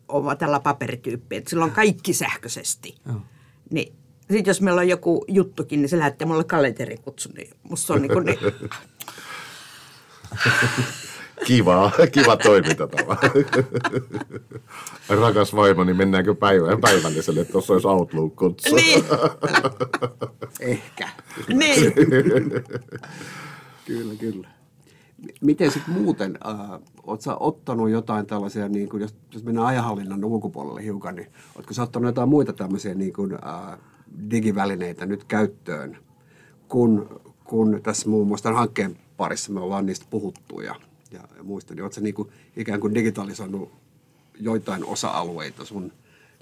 olen 0.08 0.38
tällä 0.38 0.60
paperityyppi. 0.60 1.36
Et 1.36 1.48
sillä 1.48 1.66
on 1.66 1.72
kaikki 1.72 2.14
sähköisesti. 2.14 2.96
Joo. 3.06 3.22
Niin 3.72 3.94
sitten 4.32 4.52
jos 4.52 4.62
meillä 4.62 4.82
on 4.82 4.90
joku 4.90 5.26
juttukin, 5.28 5.82
niin 5.82 5.90
se 5.90 6.00
lähettää 6.00 6.28
mulle 6.28 6.44
kalenterikutsu, 6.44 7.30
niin 7.38 7.50
musta 7.64 7.94
on 7.94 8.02
niinku 8.02 8.20
niin, 8.20 8.40
kiva, 11.48 11.92
kiva 12.12 12.38
toimintatapa. 12.38 13.18
Rakas 15.22 15.56
vaimoni, 15.56 15.94
mennäänkö 15.94 16.36
päivään 16.36 16.82
päivälliselle, 16.82 17.46
tuossa 17.46 17.74
olisi 17.74 17.88
Outlook-kutsu. 17.88 18.76
niin, 18.76 19.04
Ehkä. 20.60 21.10
niin. 21.48 21.94
Kyllä, 23.86 24.16
kyllä. 24.20 24.48
Miten 25.42 25.72
sitten 25.72 25.94
muuten, 25.94 26.38
äh, 26.48 26.80
sä 27.20 27.36
ottanut 27.36 27.90
jotain 27.90 28.26
tällaisia, 28.26 28.70
niin 28.70 28.90
kun, 28.90 29.02
jos, 29.02 29.16
jos 29.34 29.44
mennään 29.44 29.68
ajanhallinnan 29.68 30.26
ulkopuolelle 30.26 30.84
hiukan, 30.84 31.16
niin 31.16 31.28
ootko 31.56 31.74
sä 31.74 31.84
ottanut 31.84 32.08
jotain 32.08 32.30
muita 32.30 32.54
tämmöisiä 32.54 32.94
niin 32.94 33.14
kun, 33.14 33.34
äh, 33.34 33.80
digivälineitä 34.32 35.06
nyt 35.06 35.24
käyttöön, 35.24 35.98
kun, 36.68 37.22
kun 37.44 37.80
tässä 37.84 38.10
muun 38.10 38.28
muassa 38.28 38.44
tämän 38.44 38.60
hankkeen 38.60 38.98
parissa 39.18 39.52
me 39.52 39.60
ollaan 39.60 39.86
niistä 39.86 40.06
puhuttu 40.10 40.62
ja, 40.62 40.76
ja, 41.12 41.22
ja 41.38 41.44
muista, 41.44 41.76
niin 41.76 41.94
sä 41.94 42.02
niin 42.02 42.16
kuin, 42.16 42.30
ikään 42.56 42.80
kuin 42.80 42.96
digitalisoinut 42.96 43.72
joitain 44.40 44.86
osa-alueita 44.86 45.66
sun 45.66 45.94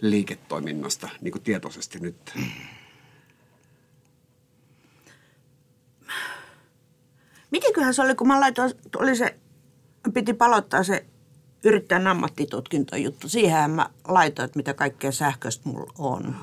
liiketoiminnasta 0.01 1.09
niin 1.21 1.31
kuin 1.31 1.41
tietoisesti 1.41 1.99
nyt? 1.99 2.33
Mitenköhän 7.51 7.93
se 7.93 8.01
oli, 8.01 8.15
kun 8.15 8.27
mä 8.27 8.39
laitoin, 8.39 8.71
oli 8.97 9.15
se, 9.15 9.35
piti 10.13 10.33
palauttaa 10.33 10.83
se 10.83 11.05
yrittäjän 11.63 12.07
ammattitutkintojuttu. 12.07 13.29
Siihen 13.29 13.71
mä 13.71 13.89
laitoin, 14.07 14.45
että 14.45 14.59
mitä 14.59 14.73
kaikkea 14.73 15.11
sähköistä 15.11 15.69
mulla 15.69 15.93
on. 15.97 16.35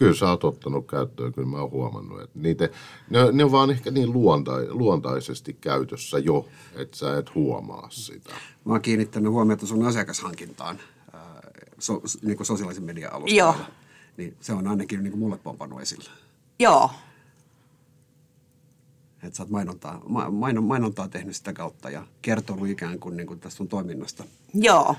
Kyllä 0.00 0.14
sä 0.14 0.30
oot 0.30 0.44
ottanut 0.44 0.86
käyttöön, 0.86 1.32
kyllä 1.32 1.48
mä 1.48 1.56
oon 1.60 1.70
huomannut. 1.70 2.20
Että 2.22 2.38
niitä, 2.38 2.68
ne, 3.10 3.18
ne 3.32 3.44
on 3.44 3.52
vaan 3.52 3.70
ehkä 3.70 3.90
niin 3.90 4.12
luonta, 4.12 4.52
luontaisesti 4.68 5.52
käytössä 5.60 6.18
jo, 6.18 6.48
että 6.76 6.96
sä 6.96 7.18
et 7.18 7.34
huomaa 7.34 7.88
sitä. 7.90 8.30
Mä 8.64 8.72
oon 8.72 8.82
kiinnittänyt 8.82 9.32
huomiota 9.32 9.66
sun 9.66 9.86
asiakashankintaan 9.86 10.78
ää, 11.12 11.40
so, 11.78 12.02
niin 12.22 12.36
kuin 12.36 12.46
sosiaalisen 12.46 12.84
median 12.84 13.10
Joo. 13.26 13.48
alustoilla. 13.48 13.74
Niin 14.16 14.36
se 14.40 14.52
on 14.52 14.66
ainakin 14.66 15.02
niin 15.02 15.10
kuin 15.10 15.20
mulle 15.20 15.38
pompannut 15.38 15.80
esille. 15.80 16.10
Joo, 16.58 16.90
Että 19.22 19.36
sä 19.36 19.42
oot 19.42 19.50
mainontaa, 19.50 20.02
ma, 20.08 20.30
mainon, 20.30 20.64
mainontaa 20.64 21.08
tehnyt 21.08 21.36
sitä 21.36 21.52
kautta 21.52 21.90
ja 21.90 22.06
kertonut 22.22 22.68
ikään 22.68 22.98
kuin, 22.98 23.16
niin 23.16 23.26
kuin 23.26 23.40
tästä 23.40 23.56
sun 23.56 23.68
toiminnasta. 23.68 24.24
joo, 24.54 24.96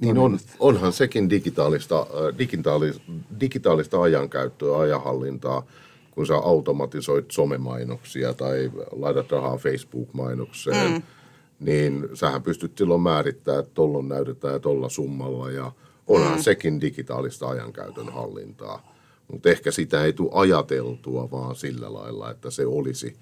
Niin 0.00 0.18
on, 0.18 0.38
onhan 0.58 0.92
sekin 0.92 1.30
digitaalista, 1.30 2.00
äh, 2.00 2.38
digitaalista, 2.38 3.02
digitaalista 3.40 4.02
ajankäyttöä, 4.02 4.78
ajanhallintaa, 4.78 5.66
kun 6.10 6.26
sä 6.26 6.34
automatisoit 6.34 7.30
somemainoksia 7.30 8.34
tai 8.34 8.70
laitat 8.92 9.30
rahaa 9.30 9.56
Facebook-mainokseen, 9.56 10.90
mm. 10.90 11.02
niin 11.60 12.08
sähän 12.14 12.42
pystyt 12.42 12.78
silloin 12.78 13.00
määrittämään, 13.00 13.60
että 13.60 13.74
tollon 13.74 14.08
näytetään 14.08 14.54
ja 14.54 14.60
tolla 14.60 14.88
summalla 14.88 15.50
ja 15.50 15.72
onhan 16.06 16.38
mm. 16.38 16.42
sekin 16.42 16.80
digitaalista 16.80 17.48
ajankäytön 17.48 18.12
hallintaa. 18.12 18.94
Mutta 19.32 19.48
ehkä 19.48 19.70
sitä 19.70 20.04
ei 20.04 20.12
tule 20.12 20.30
ajateltua 20.32 21.30
vaan 21.30 21.56
sillä 21.56 21.92
lailla, 21.92 22.30
että 22.30 22.50
se 22.50 22.66
olisi 22.66 23.16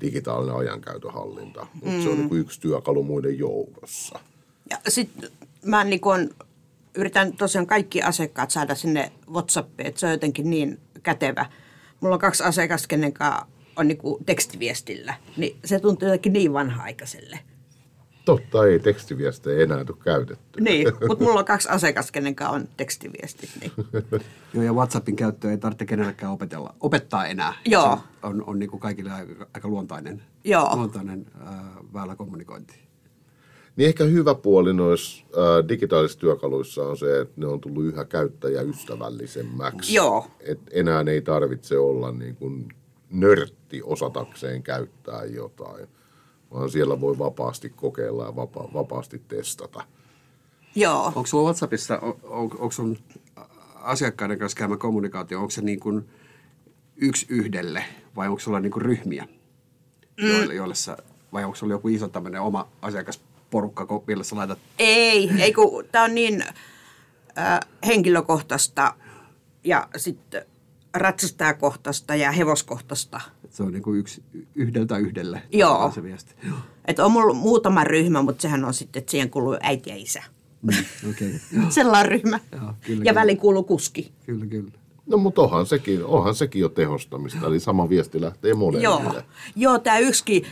digitaalinen 0.00 0.56
ajankäytön 0.56 1.12
hallinta. 1.12 1.66
Mutta 1.74 1.96
mm. 1.96 2.02
se 2.02 2.08
on 2.08 2.18
niin 2.18 2.36
yksi 2.36 2.60
työkalu 2.60 3.02
muiden 3.02 3.38
joukossa. 3.38 4.18
Ja 4.70 4.78
sitten 4.88 5.30
mä 5.64 5.84
niin 5.84 6.00
on 6.02 6.30
yritän 6.94 7.32
tosiaan 7.32 7.66
kaikki 7.66 8.02
asiakkaat 8.02 8.50
saada 8.50 8.74
sinne 8.74 9.12
WhatsAppiin, 9.32 9.86
että 9.86 10.00
se 10.00 10.06
on 10.06 10.12
jotenkin 10.12 10.50
niin 10.50 10.78
kätevä. 11.02 11.46
Mulla 12.00 12.14
on 12.14 12.20
kaksi 12.20 12.42
asiakasta, 12.42 12.88
kenen 12.88 13.12
kanssa 13.12 13.46
on 13.76 13.88
niin 13.88 13.98
kuin 13.98 14.24
tekstiviestillä, 14.24 15.14
niin 15.36 15.56
se 15.64 15.80
tuntuu 15.80 16.08
jotenkin 16.08 16.32
niin 16.32 16.52
vanha-aikaiselle. 16.52 17.38
Totta, 18.24 18.66
ei 18.66 18.78
tekstiviestejä 18.78 19.62
enää 19.62 19.84
tule 19.84 19.98
käytetty. 20.04 20.60
Niin, 20.60 20.86
mutta 21.08 21.24
mulla 21.24 21.38
on 21.38 21.44
kaksi 21.44 21.68
asiakasta, 21.68 22.12
kenen 22.12 22.34
kanssa 22.34 22.54
on 22.54 22.68
tekstiviestit. 22.76 23.50
Niin. 23.60 23.72
Joo, 24.54 24.64
ja 24.64 24.72
WhatsAppin 24.72 25.16
käyttöä 25.16 25.50
ei 25.50 25.58
tarvitse 25.58 25.86
kenellekään 25.86 26.32
opetella, 26.32 26.74
opettaa 26.80 27.26
enää. 27.26 27.54
Joo. 27.64 27.96
Se 27.96 28.26
on, 28.26 28.44
on 28.46 28.58
niin 28.58 28.70
kuin 28.70 28.80
kaikille 28.80 29.10
aika, 29.10 29.46
aika 29.54 29.68
luontainen, 29.68 30.22
Joo. 30.44 30.76
luontainen 30.76 31.26
äh, 31.48 31.54
väylä 31.94 32.16
kommunikointiin. 32.16 32.89
Niin 33.80 33.88
ehkä 33.88 34.04
hyvä 34.04 34.34
puoli 34.34 34.74
noissa 34.74 35.24
äh, 35.24 35.68
digitaalisissa 35.68 36.20
työkaluissa 36.20 36.82
on 36.82 36.96
se, 36.96 37.20
että 37.20 37.34
ne 37.36 37.46
on 37.46 37.60
tullut 37.60 37.84
yhä 37.84 38.04
käyttäjäystävällisemmäksi. 38.04 39.94
Joo. 39.94 40.26
Et 40.40 40.60
enää 40.70 41.04
ei 41.10 41.22
tarvitse 41.22 41.78
olla 41.78 42.12
niin 42.12 42.36
kuin 42.36 42.68
nörtti 43.10 43.82
osatakseen 43.82 44.62
käyttää 44.62 45.24
jotain, 45.24 45.88
vaan 46.50 46.70
siellä 46.70 47.00
voi 47.00 47.18
vapaasti 47.18 47.70
kokeilla 47.70 48.24
ja 48.24 48.36
vapa- 48.36 48.70
vapaasti 48.74 49.22
testata. 49.28 49.84
Joo. 50.74 51.06
Onko 51.06 51.26
sulla 51.26 51.44
WhatsAppissa, 51.44 51.98
on, 51.98 52.16
on, 52.22 52.40
onko 52.42 52.70
sun 52.70 52.98
asiakkaiden 53.74 54.38
kanssa 54.38 54.58
käymä 54.58 54.76
kommunikaatio, 54.76 55.38
onko 55.38 55.50
se 55.50 55.62
niin 55.62 55.80
kuin 55.80 56.08
yksi 56.96 57.26
yhdelle 57.28 57.84
vai 58.16 58.28
onko 58.28 58.40
sulla 58.40 58.60
niin 58.60 58.72
kuin 58.72 58.82
ryhmiä, 58.82 59.28
mm. 60.22 60.28
joille, 60.28 60.54
joille 60.54 60.74
sä, 60.74 60.96
vai 61.32 61.44
onko 61.44 61.56
sulla 61.56 61.74
joku 61.74 61.88
iso 61.88 62.08
tämmöinen 62.08 62.40
oma 62.40 62.68
asiakasporukka, 63.50 63.84
ko- 63.84 64.04
millä 64.06 64.24
sä 64.24 64.36
laitat 64.36 64.58
Ei, 64.78 65.30
ei 65.38 65.52
kun 65.52 65.84
tämä 65.92 66.04
on 66.04 66.14
niin 66.14 66.44
äh, 67.38 67.60
henkilökohtaista 67.86 68.94
ja 69.64 69.88
sitten 69.96 70.46
ratsastajakohtaista 70.94 72.14
ja 72.14 72.32
hevoskohtaista. 72.32 73.20
että 73.44 73.56
se 73.56 73.62
on 73.62 73.72
niin 73.72 73.82
kuin 73.82 73.98
yksi 73.98 74.22
yhdeltä 74.54 74.98
yhdelle 74.98 75.42
Joo. 75.52 75.92
se 75.94 76.02
viesti. 76.02 76.34
Joo. 76.46 76.56
Että 76.84 77.04
on 77.04 77.12
mulla 77.12 77.34
muutama 77.34 77.84
ryhmä, 77.84 78.22
mutta 78.22 78.42
sehän 78.42 78.64
on 78.64 78.74
sitten, 78.74 79.00
että 79.00 79.10
siihen 79.10 79.30
kuuluu 79.30 79.56
äiti 79.60 79.90
ja 79.90 79.96
isä. 79.96 80.22
Mm, 80.62 81.10
Okei, 81.10 81.40
okay. 81.54 81.70
Sellainen 81.78 82.12
ryhmä. 82.12 82.40
Joo, 82.52 82.60
kyllä, 82.60 82.74
ja 82.88 82.96
kyllä. 82.96 83.14
väliin 83.14 83.38
kuuluu 83.38 83.62
kuski. 83.62 84.12
kyllä, 84.26 84.46
kyllä. 84.46 84.70
No 85.06 85.16
mutta 85.16 85.42
onhan 85.42 85.66
sekin, 85.66 86.04
onhan 86.04 86.34
sekin 86.34 86.60
jo 86.60 86.68
tehostamista, 86.68 87.46
eli 87.46 87.60
sama 87.60 87.88
viesti 87.88 88.20
lähtee 88.20 88.54
molemmille. 88.54 89.14
Joo, 89.14 89.22
Joo 89.56 89.78
tämä 89.78 89.98
yksikin, 89.98 90.46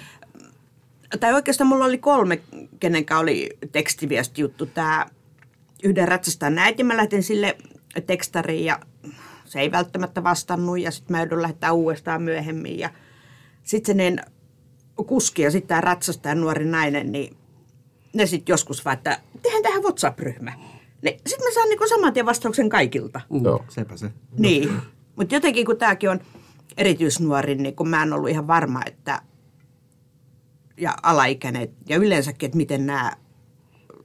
tai 1.21 1.35
oikeastaan 1.35 1.69
mulla 1.69 1.85
oli 1.85 1.99
kolme, 1.99 2.41
kenen 2.81 3.05
kanssa 3.05 3.23
oli 3.23 3.59
tekstiviestijuttu. 3.73 4.67
Tämä 4.67 5.07
yhden 5.85 6.09
ratsastajan 6.09 6.59
äiti, 6.59 6.85
mä 6.85 6.97
lähtin 6.97 7.23
sille 7.23 7.57
tekstariin 8.07 8.65
ja 8.65 8.81
se 9.45 9.61
ei 9.61 9.71
välttämättä 9.71 10.25
vastannut 10.25 10.81
ja 10.81 10.91
sitten 10.91 11.17
mä 11.17 11.23
joudun 11.23 11.43
lähettää 11.43 11.73
uudestaan 11.73 12.23
myöhemmin. 12.23 12.79
Ja 12.79 12.91
sitten 13.65 13.87
se 13.87 13.95
niin 13.95 14.21
kuski 15.07 15.43
ja 15.43 15.51
sitten 15.51 15.69
tämä 15.69 15.81
ratsastajan 15.81 16.41
nuori 16.41 16.65
nainen, 16.65 17.13
niin 17.13 17.37
ne 18.15 18.27
sitten 18.27 18.53
joskus 18.53 18.85
vaan, 18.85 18.97
että 18.97 19.21
tehdään 19.43 19.63
tähän 19.63 19.83
WhatsApp-ryhmä. 19.83 20.53
Sitten 21.03 21.45
mä 21.45 21.55
saan 21.55 21.69
niinku 21.69 21.89
saman 21.89 22.13
tien 22.13 22.27
vastauksen 22.27 22.69
kaikilta. 22.69 23.21
Mm, 23.31 23.45
Joo. 23.45 23.65
Sepä 23.69 23.97
se. 23.97 24.11
Niin, 24.39 24.73
mutta 25.17 25.35
jotenkin 25.35 25.67
kun 25.67 25.77
tämäkin 25.77 26.11
on 26.11 26.21
erityisnuori, 26.77 27.55
niin 27.55 27.77
kun 27.77 27.89
mä 27.89 28.03
en 28.03 28.13
ollut 28.13 28.31
ihan 28.31 28.47
varma, 28.47 28.81
että 28.87 29.23
ja 30.79 30.95
alaikäinen 31.03 31.69
ja 31.89 31.97
yleensäkin, 31.97 32.47
että 32.47 32.57
miten 32.57 32.87
nämä 32.87 33.13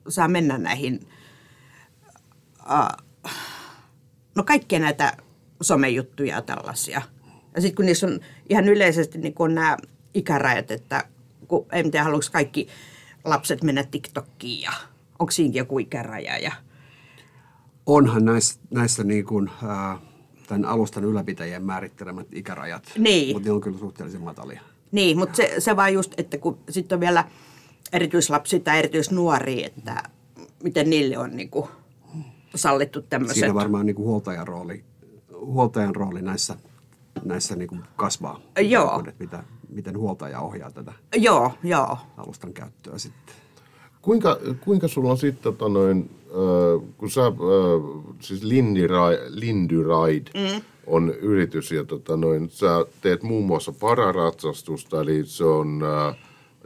saa 0.10 0.28
mennä 0.28 0.58
näihin, 0.58 1.08
uh, 2.62 3.04
no 4.36 4.44
kaikkia 4.44 4.80
näitä 4.80 5.18
somejuttuja 5.62 6.36
ja 6.36 6.42
tällaisia. 6.42 7.02
Ja 7.56 7.62
sitten 7.62 7.76
kun 7.76 7.86
niissä 7.86 8.08
on 8.08 8.20
ihan 8.50 8.66
yleisesti 8.66 9.18
niin 9.18 9.34
kun 9.34 9.50
on 9.50 9.56
nämä 9.56 9.78
ikärajat, 10.14 10.72
että 10.72 11.06
kun, 11.48 11.66
en 11.72 11.92
tiedä, 11.92 12.04
haluaisi 12.04 12.32
kaikki 12.32 12.68
lapset 13.26 13.64
mennä 13.64 13.84
TikTokkiin 13.84 14.62
ja 14.62 14.72
onko 15.20 15.32
siinäkin 15.32 15.58
joku 15.60 15.80
ikäraja 15.80 16.38
ja 16.38 16.52
Onhan 17.86 18.26
näissä, 18.26 18.60
näissä 18.72 19.04
niin 19.04 19.26
kuin, 19.26 19.50
tämän 20.48 20.66
alustan 20.66 21.04
ylläpitäjien 21.04 21.64
määrittelemät 21.64 22.28
ikärajat, 22.32 22.92
Niin. 22.98 23.36
mutta 23.36 23.50
ne 23.50 23.54
on 23.54 23.62
kyllä 23.62 23.78
suhteellisen 23.80 24.22
matalia. 24.22 24.62
Niin, 24.94 25.18
mutta 25.18 25.36
se, 25.36 25.56
se 25.60 25.76
vaan 25.76 25.94
just, 25.94 26.14
että 26.18 26.38
kun 26.38 26.58
sitten 26.70 26.96
on 26.96 27.00
vielä 27.00 27.26
erityislapsi 27.94 28.60
tai 28.60 28.80
erityisnuoria, 28.80 29.68
että 29.68 30.04
miten 30.64 30.90
niille 30.90 31.18
on 31.18 31.36
niinku 31.36 31.70
sallittu 32.56 33.02
tämmöiset. 33.02 33.36
Siinä 33.36 33.54
varmaan 33.54 33.86
niin 33.86 33.96
kuin 33.96 34.06
huoltajan 34.06 34.48
rooli, 34.48 34.84
huoltajan 35.46 35.96
rooli 35.96 36.22
näissä, 36.22 36.56
näissä 37.24 37.56
niin 37.56 37.68
kuin 37.68 37.84
kasvaa. 37.96 38.40
Joo. 38.62 39.00
Että 39.00 39.14
mitä, 39.20 39.44
miten 39.70 39.98
huoltaja 39.98 40.40
ohjaa 40.40 40.72
tätä 40.72 40.94
Joo, 41.16 41.52
joo. 41.64 41.98
alustan 42.18 42.54
käyttöä 42.54 42.98
sitten. 42.98 43.36
Kuinka, 44.02 44.38
kuinka 44.64 44.88
sulla 44.88 45.12
on 45.12 45.18
sitten, 45.18 45.44
tota 45.44 45.70
noin, 45.70 46.12
kun 46.98 47.10
sä, 47.10 47.26
äh, 47.26 47.34
siis 48.20 48.44
Lindy, 48.44 48.88
Ri- 48.88 49.26
Lindy 49.30 49.84
Ride 49.84 50.32
mm. 50.34 50.62
on 50.88 51.10
yritys 51.10 51.72
ja 51.72 51.84
tota 51.84 52.18
noin, 52.18 52.50
sä 52.50 52.86
teet 53.02 53.24
muun 53.24 53.46
muassa 53.46 53.72
pararatsastusta, 53.72 55.02
eli 55.02 55.26
se 55.26 55.44
on 55.44 55.82
äh, 55.84 56.16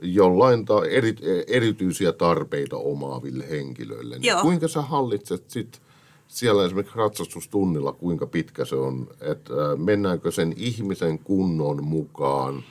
jollain 0.01 0.65
ta- 0.65 0.85
eri, 0.85 1.15
erityisiä 1.47 2.11
tarpeita 2.11 2.77
omaaville 2.77 3.49
henkilöille. 3.49 4.15
Niin 4.15 4.29
Joo. 4.29 4.41
kuinka 4.41 4.67
sä 4.67 4.81
hallitset 4.81 5.49
sit 5.49 5.81
siellä 6.27 6.65
esimerkiksi 6.65 6.97
ratsastustunnilla, 6.97 7.93
kuinka 7.93 8.27
pitkä 8.27 8.65
se 8.65 8.75
on, 8.75 9.07
että 9.21 9.53
äh, 9.53 9.77
mennäänkö 9.77 10.31
sen 10.31 10.53
ihmisen 10.57 11.19
kunnon 11.19 11.83
mukaan 11.83 12.63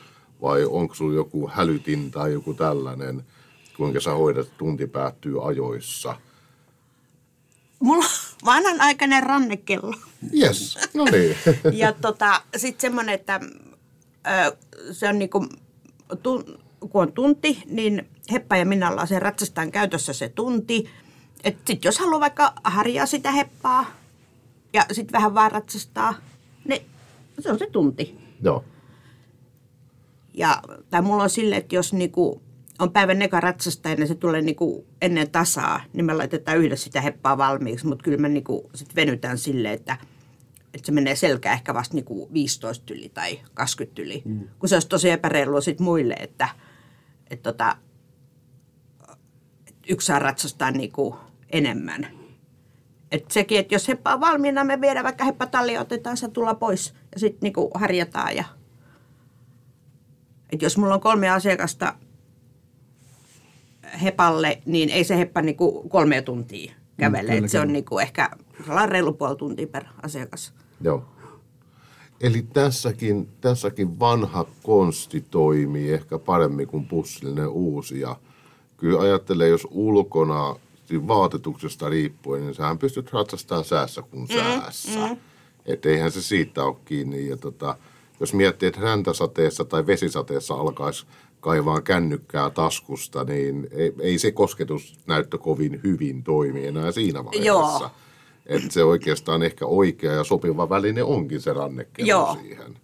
vai 0.42 0.64
onko 0.64 0.94
sulla 0.94 1.14
joku 1.14 1.50
hälytin 1.52 2.10
tai 2.10 2.32
joku 2.32 2.54
tällainen, 2.54 3.22
kuinka 3.76 4.00
sä 4.00 4.10
hoidat, 4.10 4.48
tunti 4.58 4.86
päättyy 4.86 5.48
ajoissa. 5.48 6.16
Mulla 7.80 8.04
on 8.04 8.10
vanhanaikainen 8.44 9.22
rannekello. 9.22 9.94
Yes, 10.40 10.78
no 10.94 11.04
niin. 11.04 11.36
Ja 11.80 11.92
tota, 11.92 12.42
sitten 12.56 12.80
semmoinen, 12.80 13.14
että 13.14 13.40
ö, 14.26 14.56
se 14.92 15.08
on 15.08 15.18
niinku, 15.18 15.46
tun, 16.22 16.58
kun 16.90 17.02
on 17.02 17.12
tunti, 17.12 17.62
niin 17.66 18.08
Heppa 18.32 18.56
ja 18.56 18.66
minä 18.66 18.90
ollaan 18.90 19.08
sen 19.08 19.22
ratsastaan 19.22 19.70
käytössä 19.70 20.12
se 20.12 20.28
tunti. 20.28 20.90
Että 21.44 21.62
sitten 21.66 21.88
jos 21.88 21.98
haluaa 21.98 22.20
vaikka 22.20 22.52
harjaa 22.64 23.06
sitä 23.06 23.30
heppaa 23.32 23.86
ja 24.72 24.86
sitten 24.92 25.12
vähän 25.12 25.34
vaan 25.34 25.52
ratsastaa, 25.52 26.14
niin 26.68 26.82
se 27.40 27.52
on 27.52 27.58
se 27.58 27.66
tunti. 27.72 28.18
Joo. 28.42 28.64
Ja, 30.34 30.62
tai 30.90 31.02
mulla 31.02 31.22
on 31.22 31.30
silleen, 31.30 31.58
että 31.58 31.74
jos 31.74 31.92
niinku 31.92 32.42
on 32.78 32.92
päivän 32.92 33.22
eka 33.22 33.40
ratsastaja 33.40 33.94
ja 33.98 34.06
se 34.06 34.14
tulee 34.14 34.40
niinku 34.40 34.86
ennen 35.02 35.30
tasaa, 35.30 35.80
niin 35.92 36.04
me 36.04 36.14
laitetaan 36.14 36.58
yhdessä 36.58 36.84
sitä 36.84 37.00
heppaa 37.00 37.38
valmiiksi. 37.38 37.86
Mutta 37.86 38.02
kyllä 38.02 38.18
me 38.18 38.28
niinku 38.28 38.70
sit 38.74 38.96
venytään 38.96 39.38
silleen, 39.38 39.74
että, 39.74 39.96
että 40.74 40.86
se 40.86 40.92
menee 40.92 41.16
selkä 41.16 41.52
ehkä 41.52 41.74
vasta 41.74 41.94
niinku 41.94 42.28
15 42.32 42.94
yli 42.94 43.08
tai 43.08 43.40
20 43.54 44.02
yli. 44.02 44.22
Mm. 44.24 44.48
Kun 44.58 44.68
se 44.68 44.76
olisi 44.76 44.88
tosi 44.88 45.10
epäreilua 45.10 45.60
sit 45.60 45.80
muille, 45.80 46.14
että, 46.14 46.48
että 47.30 47.42
tota, 47.42 47.76
että 49.66 49.86
yksi 49.88 50.06
saa 50.06 50.18
ratsastaa 50.18 50.70
niinku 50.70 51.16
enemmän. 51.52 52.06
Et 53.12 53.30
sekin, 53.30 53.58
että 53.58 53.74
jos 53.74 53.88
heppa 53.88 54.14
on 54.14 54.20
valmiina, 54.20 54.64
me 54.64 54.80
viedään 54.80 55.04
vaikka 55.04 55.24
heppatalli, 55.24 55.78
otetaan 55.78 56.16
se 56.16 56.28
tulla 56.28 56.54
pois 56.54 56.94
ja 57.12 57.20
sitten 57.20 57.40
niinku 57.42 57.70
harjataan 57.74 58.36
ja 58.36 58.44
et 60.52 60.62
jos 60.62 60.78
mulla 60.78 60.94
on 60.94 61.00
kolme 61.00 61.28
asiakasta 61.28 61.94
hepalle, 64.02 64.58
niin 64.66 64.90
ei 64.90 65.04
se 65.04 65.18
heppa 65.18 65.42
niinku 65.42 65.88
kolme 65.88 66.22
tuntia 66.22 66.72
kävele. 66.96 67.30
kyllä, 67.30 67.40
Mm, 67.40 67.48
se 67.48 67.60
on 67.60 67.72
niinku 67.72 67.98
ehkä 67.98 68.30
reilu 68.86 69.12
puoli 69.12 69.36
tuntia 69.36 69.66
per 69.66 69.84
asiakas. 70.02 70.52
Joo. 70.80 71.04
Eli 72.20 72.46
tässäkin, 72.52 73.28
tässäkin 73.40 73.98
vanha 74.00 74.46
konsti 74.62 75.24
toimii 75.30 75.92
ehkä 75.92 76.18
paremmin 76.18 76.66
kuin 76.68 76.86
pussillinen 76.86 77.48
uusi. 77.48 78.00
Ja 78.00 78.16
kyllä 78.76 79.00
ajattelee, 79.00 79.48
jos 79.48 79.68
ulkona 79.70 80.56
siis 80.84 81.06
vaatetuksesta 81.08 81.88
riippuen, 81.88 82.42
niin 82.42 82.54
sähän 82.54 82.78
pystyt 82.78 83.12
ratsastamaan 83.12 83.64
säässä 83.64 84.02
kuin 84.02 84.28
säässä. 84.28 85.06
Mm, 85.08 85.16
Että 85.66 85.88
eihän 85.88 86.12
se 86.12 86.22
siitä 86.22 86.64
ole 86.64 86.76
kiinni. 86.84 87.28
Ja 87.28 87.36
tota, 87.36 87.76
jos 88.20 88.34
miettii, 88.34 88.66
että 88.66 88.80
räntäsateessa 88.80 89.64
tai 89.64 89.86
vesisateessa 89.86 90.54
alkaisi 90.54 91.06
kaivaa 91.46 91.80
kännykkää 91.80 92.50
taskusta, 92.50 93.24
niin 93.24 93.68
ei, 93.70 93.92
ei 94.00 94.18
se 94.18 94.32
kosketusnäyttö 94.32 95.38
kovin 95.38 95.80
hyvin 95.84 96.22
toimi 96.22 96.66
enää 96.66 96.92
siinä 96.92 97.24
vaiheessa. 97.24 97.46
Joo. 97.46 97.90
Että 98.46 98.72
se 98.72 98.84
oikeastaan 98.84 99.42
ehkä 99.42 99.66
oikea 99.66 100.12
ja 100.12 100.24
sopiva 100.24 100.68
väline 100.68 101.02
onkin 101.02 101.40
se 101.40 101.52
rannekello 101.52 102.08
Joo. 102.08 102.38
siihen. 102.42 102.78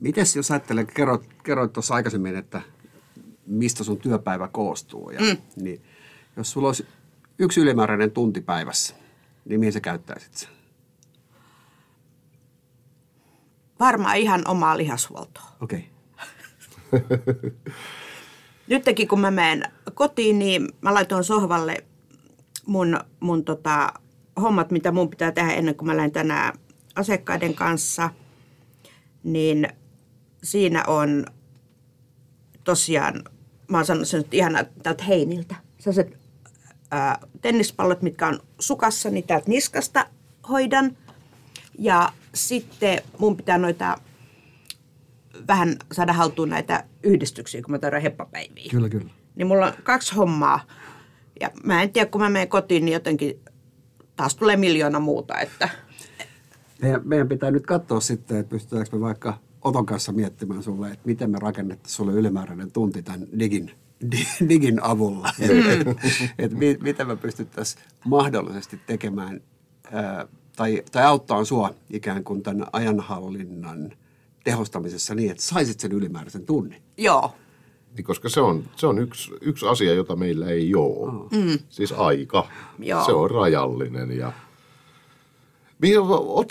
Mites 0.00 0.36
jos 0.36 0.50
ajattelee, 0.50 0.84
kerroit, 0.84 1.22
kerroit 1.42 1.72
tuossa 1.72 1.94
aikaisemmin, 1.94 2.36
että 2.36 2.62
mistä 3.46 3.84
sun 3.84 3.98
työpäivä 3.98 4.48
koostuu. 4.48 5.10
Ja, 5.10 5.20
mm. 5.20 5.36
niin, 5.56 5.82
jos 6.36 6.50
sulla 6.50 6.68
olisi 6.68 6.86
yksi 7.38 7.60
ylimääräinen 7.60 8.10
tunti 8.10 8.40
päivässä, 8.40 8.94
niin 9.44 9.60
mihin 9.60 9.72
sä 9.72 9.80
käyttäisit 9.80 10.34
sen? 10.34 10.50
Varmaan 13.80 14.16
ihan 14.16 14.42
omaa 14.48 14.76
lihashuoltoa. 14.76 15.44
Okei. 15.60 15.78
Okay. 15.78 15.93
Nytkin 18.68 19.08
kun 19.08 19.20
mä 19.20 19.30
menen 19.30 19.72
kotiin, 19.94 20.38
niin 20.38 20.68
mä 20.80 20.94
laitoin 20.94 21.24
sohvalle 21.24 21.84
mun, 22.66 23.00
mun 23.20 23.44
tota, 23.44 23.92
hommat, 24.42 24.70
mitä 24.70 24.92
mun 24.92 25.10
pitää 25.10 25.32
tehdä 25.32 25.52
ennen 25.52 25.74
kuin 25.74 25.86
mä 25.86 25.96
lähden 25.96 26.12
tänään 26.12 26.58
asiakkaiden 26.94 27.54
kanssa. 27.54 28.10
Niin 29.24 29.68
siinä 30.42 30.84
on 30.86 31.26
tosiaan, 32.64 33.24
mä 33.68 33.78
oon 33.78 33.86
sanonut 33.86 34.08
sen 34.08 34.18
nyt 34.18 34.34
ihan 34.34 34.66
täältä 34.82 35.04
heiniltä. 35.04 35.54
Sellaiset 35.78 36.18
ää, 36.90 37.18
tennispallot, 37.40 38.02
mitkä 38.02 38.26
on 38.26 38.40
sukassa, 38.58 39.10
niin 39.10 39.26
täältä 39.26 39.50
niskasta 39.50 40.06
hoidan. 40.48 40.96
Ja 41.78 42.12
sitten 42.34 43.02
mun 43.18 43.36
pitää 43.36 43.58
noita 43.58 43.98
vähän 45.48 45.76
saada 45.92 46.12
haltuun 46.12 46.48
näitä 46.48 46.84
yhdistyksiä, 47.02 47.62
kun 47.62 47.70
mä 47.70 47.78
tarvitsen 47.78 48.02
heppapäiviä. 48.02 48.70
Kyllä, 48.70 48.88
kyllä. 48.88 49.10
Niin 49.34 49.46
mulla 49.46 49.66
on 49.66 49.72
kaksi 49.82 50.14
hommaa. 50.14 50.60
Ja 51.40 51.50
mä 51.64 51.82
en 51.82 51.92
tiedä, 51.92 52.10
kun 52.10 52.20
mä 52.20 52.30
menen 52.30 52.48
kotiin, 52.48 52.84
niin 52.84 52.92
jotenkin 52.92 53.40
taas 54.16 54.36
tulee 54.36 54.56
miljoona 54.56 55.00
muuta. 55.00 55.40
Että... 55.40 55.68
Meidän, 56.82 57.00
meidän 57.04 57.28
pitää 57.28 57.50
nyt 57.50 57.66
katsoa 57.66 58.00
sitten, 58.00 58.36
että 58.36 58.50
pystytäänkö 58.50 58.96
me 58.96 59.00
vaikka 59.00 59.38
Oton 59.64 59.86
kanssa 59.86 60.12
miettimään 60.12 60.62
sulle, 60.62 60.86
että 60.90 61.06
miten 61.06 61.30
me 61.30 61.38
rakennettaisiin 61.38 61.96
sulle 61.96 62.12
ylimääräinen 62.12 62.72
tunti 62.72 63.02
tämän 63.02 63.26
digin, 63.38 63.70
digin 64.48 64.82
avulla. 64.82 65.30
Mm. 65.38 65.90
että 66.38 66.56
mit, 66.56 66.80
miten 66.82 67.06
me 67.06 67.16
pystyttäisiin 67.16 67.84
mahdollisesti 68.04 68.80
tekemään 68.86 69.40
ää, 69.92 70.26
tai, 70.56 70.82
tai 70.92 71.04
auttaa 71.04 71.44
sua 71.44 71.74
ikään 71.90 72.24
kuin 72.24 72.42
tämän 72.42 72.66
ajanhallinnan 72.72 73.92
tehostamisessa 74.44 75.14
niin, 75.14 75.30
että 75.30 75.42
saisit 75.42 75.80
sen 75.80 75.92
ylimääräisen 75.92 76.46
tunnin. 76.46 76.82
Joo. 76.96 77.32
Niin, 77.96 78.04
koska 78.04 78.28
se 78.28 78.40
on, 78.40 78.64
se 78.76 78.86
on 78.86 78.98
yksi, 78.98 79.32
yksi 79.40 79.66
asia, 79.66 79.94
jota 79.94 80.16
meillä 80.16 80.46
ei 80.46 80.74
ole. 80.74 81.12
Mm. 81.12 81.58
Siis 81.68 81.92
aika. 81.92 82.46
Joo. 82.78 83.04
Se 83.04 83.12
on 83.12 83.30
rajallinen. 83.30 84.16
Ja... 84.16 84.32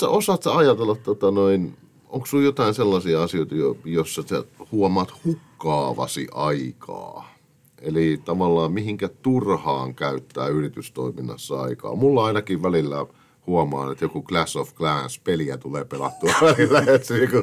Osaatko 0.07 0.51
ajatella, 0.51 0.95
tota 0.95 1.31
noin, 1.31 1.77
onko 2.09 2.25
sinulla 2.25 2.45
jotain 2.45 2.73
sellaisia 2.73 3.23
asioita, 3.23 3.55
joissa 3.85 4.23
sä 4.25 4.43
huomaat 4.71 5.13
hukkaavasi 5.25 6.27
aikaa? 6.31 7.33
Eli 7.81 8.21
tavallaan 8.25 8.71
mihinkä 8.71 9.09
turhaan 9.21 9.95
käyttää 9.95 10.47
yritystoiminnassa 10.47 11.61
aikaa. 11.61 11.95
Mulla 11.95 12.25
ainakin 12.25 12.63
välillä 12.63 13.05
huomaan, 13.47 13.91
että 13.91 14.05
joku 14.05 14.23
Clash 14.23 14.57
of 14.57 14.75
Clans 14.75 15.19
peliä 15.19 15.57
tulee 15.57 15.85
pelattua 15.85 16.33
välillä, 16.41 16.79
että 16.79 17.07
se 17.07 17.13
niinku 17.13 17.41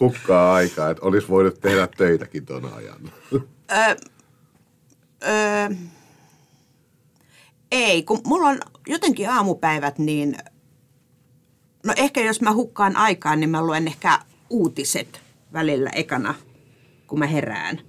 hukkaa 0.00 0.54
aikaa, 0.54 0.90
että 0.90 1.06
olisi 1.06 1.28
voinut 1.28 1.60
tehdä 1.60 1.86
töitäkin 1.86 2.46
tuon 2.46 2.72
ajan. 2.74 3.12
Öö, 3.32 3.96
öö, 5.28 5.76
ei, 7.70 8.02
kun 8.02 8.20
mulla 8.24 8.48
on 8.48 8.58
jotenkin 8.86 9.30
aamupäivät, 9.30 9.98
niin 9.98 10.36
no 11.86 11.92
ehkä 11.96 12.20
jos 12.20 12.40
mä 12.40 12.52
hukkaan 12.52 12.96
aikaa, 12.96 13.36
niin 13.36 13.50
mä 13.50 13.66
luen 13.66 13.86
ehkä 13.86 14.18
uutiset 14.50 15.20
välillä 15.52 15.90
ekana, 15.90 16.34
kun 17.06 17.18
mä 17.18 17.26
herään. 17.26 17.80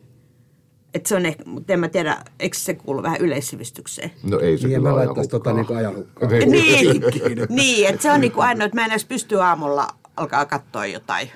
Et 0.98 1.06
se 1.06 1.16
on 1.16 1.26
ehkä, 1.26 1.44
mutta 1.46 1.74
en 1.74 1.80
mä 1.80 1.88
tiedä, 1.88 2.24
eikö 2.40 2.58
se 2.58 2.74
kuulu 2.74 3.04
vähän 3.04 3.22
yleissivistykseen? 3.22 4.12
No 4.24 4.40
ei 4.40 4.58
se 4.58 4.68
niin, 4.68 4.76
kyllä 4.76 4.90
mä 4.90 4.96
laittaisi 4.96 5.30
tota 5.30 5.54
niin 5.54 5.78
ajan 5.78 5.96
hukkaan. 5.96 6.32
niin, 6.32 7.02
niin 7.50 7.88
että 7.88 8.02
se 8.02 8.12
on 8.12 8.22
niin 8.22 8.32
kuin 8.32 8.46
aina, 8.46 8.66
että 8.66 8.76
mä 8.76 8.86
en 8.86 8.92
edes 8.92 9.06
pysty 9.06 9.42
aamulla 9.42 9.88
alkaa 10.18 10.46
katsoa 10.46 10.86
jotain 10.86 11.30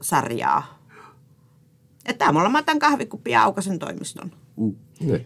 sarjaa. 0.00 0.78
Että 2.06 2.24
aamulla 2.24 2.48
mä 2.48 2.58
otan 2.58 2.78
kahvikuppi 2.78 3.30
ja 3.30 3.42
aukasen 3.42 3.78
toimiston. 3.78 4.32
Mm. 4.56 4.74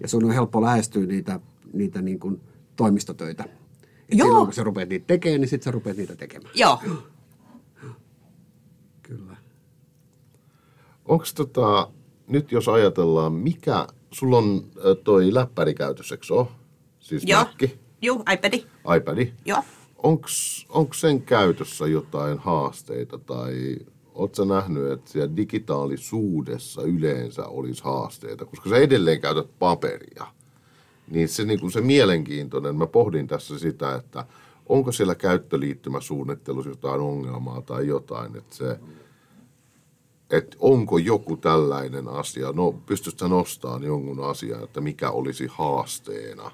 Ja 0.00 0.08
sun 0.08 0.24
on 0.24 0.32
helppo 0.32 0.62
lähestyä 0.62 1.06
niitä, 1.06 1.40
niitä 1.72 2.02
niin 2.02 2.18
kuin 2.20 2.40
toimistotöitä. 2.76 3.44
Et 4.08 4.18
Joo. 4.18 4.26
Silloin 4.28 4.46
kun 4.46 4.54
sä 4.54 4.64
rupeat 4.64 4.88
niitä 4.88 5.06
tekemään, 5.06 5.40
niin 5.40 5.48
sitten 5.48 5.64
sä 5.64 5.70
rupeat 5.70 5.96
niitä 5.96 6.16
tekemään. 6.16 6.50
Joo. 6.54 6.82
Kyllä. 9.02 9.36
Onko 11.04 11.24
tota, 11.34 11.90
nyt 12.28 12.52
jos 12.52 12.68
ajatellaan, 12.68 13.32
mikä, 13.32 13.86
sulla 14.10 14.38
on 14.38 14.64
toi 15.04 15.34
läppäri 15.34 15.74
käytössä, 15.74 16.14
eikö 16.14 16.26
Siis 17.00 17.22
Joo. 17.26 17.40
Mac? 17.40 17.70
Joo, 18.02 18.22
iPadi. 18.32 18.64
iPadi? 18.96 19.32
Joo. 19.44 19.62
Onko 20.68 20.94
sen 20.94 21.22
käytössä 21.22 21.86
jotain 21.86 22.38
haasteita 22.38 23.18
tai 23.18 23.76
Oletko 24.18 24.44
nähnyt, 24.44 24.92
että 24.92 25.10
siellä 25.10 25.36
digitaalisuudessa 25.36 26.82
yleensä 26.82 27.46
olisi 27.46 27.84
haasteita, 27.84 28.44
koska 28.44 28.70
sä 28.70 28.76
edelleen 28.76 29.20
käytät 29.20 29.58
paperia. 29.58 30.26
Niin 31.10 31.28
se, 31.28 31.44
niin 31.44 31.72
se 31.72 31.80
mielenkiintoinen, 31.80 32.76
mä 32.76 32.86
pohdin 32.86 33.26
tässä 33.26 33.58
sitä, 33.58 33.94
että 33.94 34.26
onko 34.66 34.92
siellä 34.92 35.14
käyttöliittymäsuunnittelussa 35.14 36.70
jotain 36.70 37.00
ongelmaa 37.00 37.62
tai 37.62 37.86
jotain, 37.86 38.36
että 38.36 38.56
se, 38.56 38.78
että 40.30 40.56
onko 40.60 40.98
joku 40.98 41.36
tällainen 41.36 42.08
asia, 42.08 42.52
no 42.52 42.72
pystytkö 42.72 43.28
nostamaan 43.28 43.82
jonkun 43.82 44.24
asian, 44.24 44.64
että 44.64 44.80
mikä 44.80 45.10
olisi 45.10 45.46
haasteena 45.50 46.50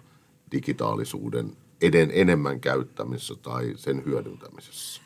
digitaalisuuden 0.52 1.56
eden 1.80 2.10
enemmän 2.14 2.60
käyttämisessä 2.60 3.34
tai 3.42 3.72
sen 3.76 4.04
hyödyntämisessä? 4.04 5.02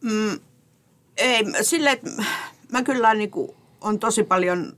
Mm, 0.00 0.40
ei, 1.16 1.44
sille, 1.62 1.90
että 1.90 2.10
mä 2.72 2.82
kyllä 2.82 3.14
niin 3.14 3.30
on 3.80 3.98
tosi 3.98 4.22
paljon 4.22 4.72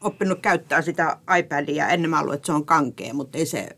oppinut 0.00 0.38
käyttää 0.42 0.82
sitä 0.82 1.18
iPadia. 1.38 1.88
Ennen 1.88 2.10
mä 2.10 2.20
ollut, 2.20 2.34
että 2.34 2.46
se 2.46 2.52
on 2.52 2.66
kankea, 2.66 3.14
mutta 3.14 3.38
ei 3.38 3.46
se 3.46 3.68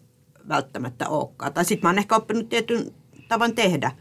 välttämättä 0.48 1.08
olekaan. 1.08 1.52
Tai 1.52 1.64
sitten 1.64 1.82
mä 1.82 1.88
oon 1.88 1.98
ehkä 1.98 2.16
oppinut 2.16 2.48
tietyn 2.48 2.94
tavan 3.28 3.54
tehdä. 3.54 3.92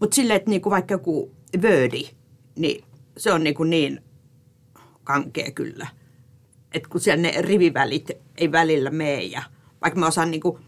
Mutta 0.00 0.14
silleen, 0.14 0.36
että 0.36 0.50
niin 0.50 0.62
vaikka 0.64 0.94
joku 0.94 1.30
Wordi, 1.62 2.10
niin 2.56 2.84
se 3.16 3.32
on 3.32 3.44
niin, 3.44 3.54
kuin 3.54 3.70
niin 3.70 4.02
kankea 5.08 5.50
kyllä. 5.50 5.86
Että 6.72 6.88
kun 6.88 7.00
siellä 7.00 7.22
ne 7.22 7.34
rivivälit 7.38 8.10
ei 8.36 8.52
välillä 8.52 8.90
mene 8.90 9.22
ja 9.22 9.42
vaikka 9.82 10.00
mä 10.00 10.06
osaan 10.06 10.30
niin 10.30 10.40
kuin 10.40 10.58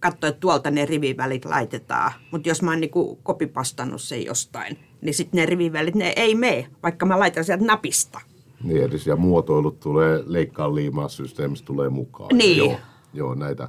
katsoa, 0.00 0.28
että 0.28 0.40
tuolta 0.40 0.70
ne 0.70 0.86
rivivälit 0.86 1.44
laitetaan. 1.44 2.12
Mutta 2.30 2.48
jos 2.48 2.62
mä 2.62 2.70
oon 2.70 2.80
niin 2.80 2.90
kopipastannut 3.22 4.02
sen 4.02 4.24
jostain, 4.24 4.78
niin 5.02 5.14
sitten 5.14 5.38
ne 5.38 5.46
rivivälit, 5.46 5.94
ne 5.94 6.12
ei 6.16 6.34
mene, 6.34 6.68
vaikka 6.82 7.06
mä 7.06 7.18
laitan 7.18 7.44
sieltä 7.44 7.64
napista. 7.64 8.20
Niin, 8.62 8.82
eli 8.82 8.98
siellä 8.98 9.20
muotoilut 9.20 9.80
tulee, 9.80 10.22
leikkaa 10.26 10.74
liimaa 10.74 11.08
systeemistä 11.08 11.66
tulee 11.66 11.88
mukaan. 11.88 12.36
Niin. 12.36 12.58
Joo, 12.58 12.76
joo 13.12 13.34
näitä, 13.34 13.68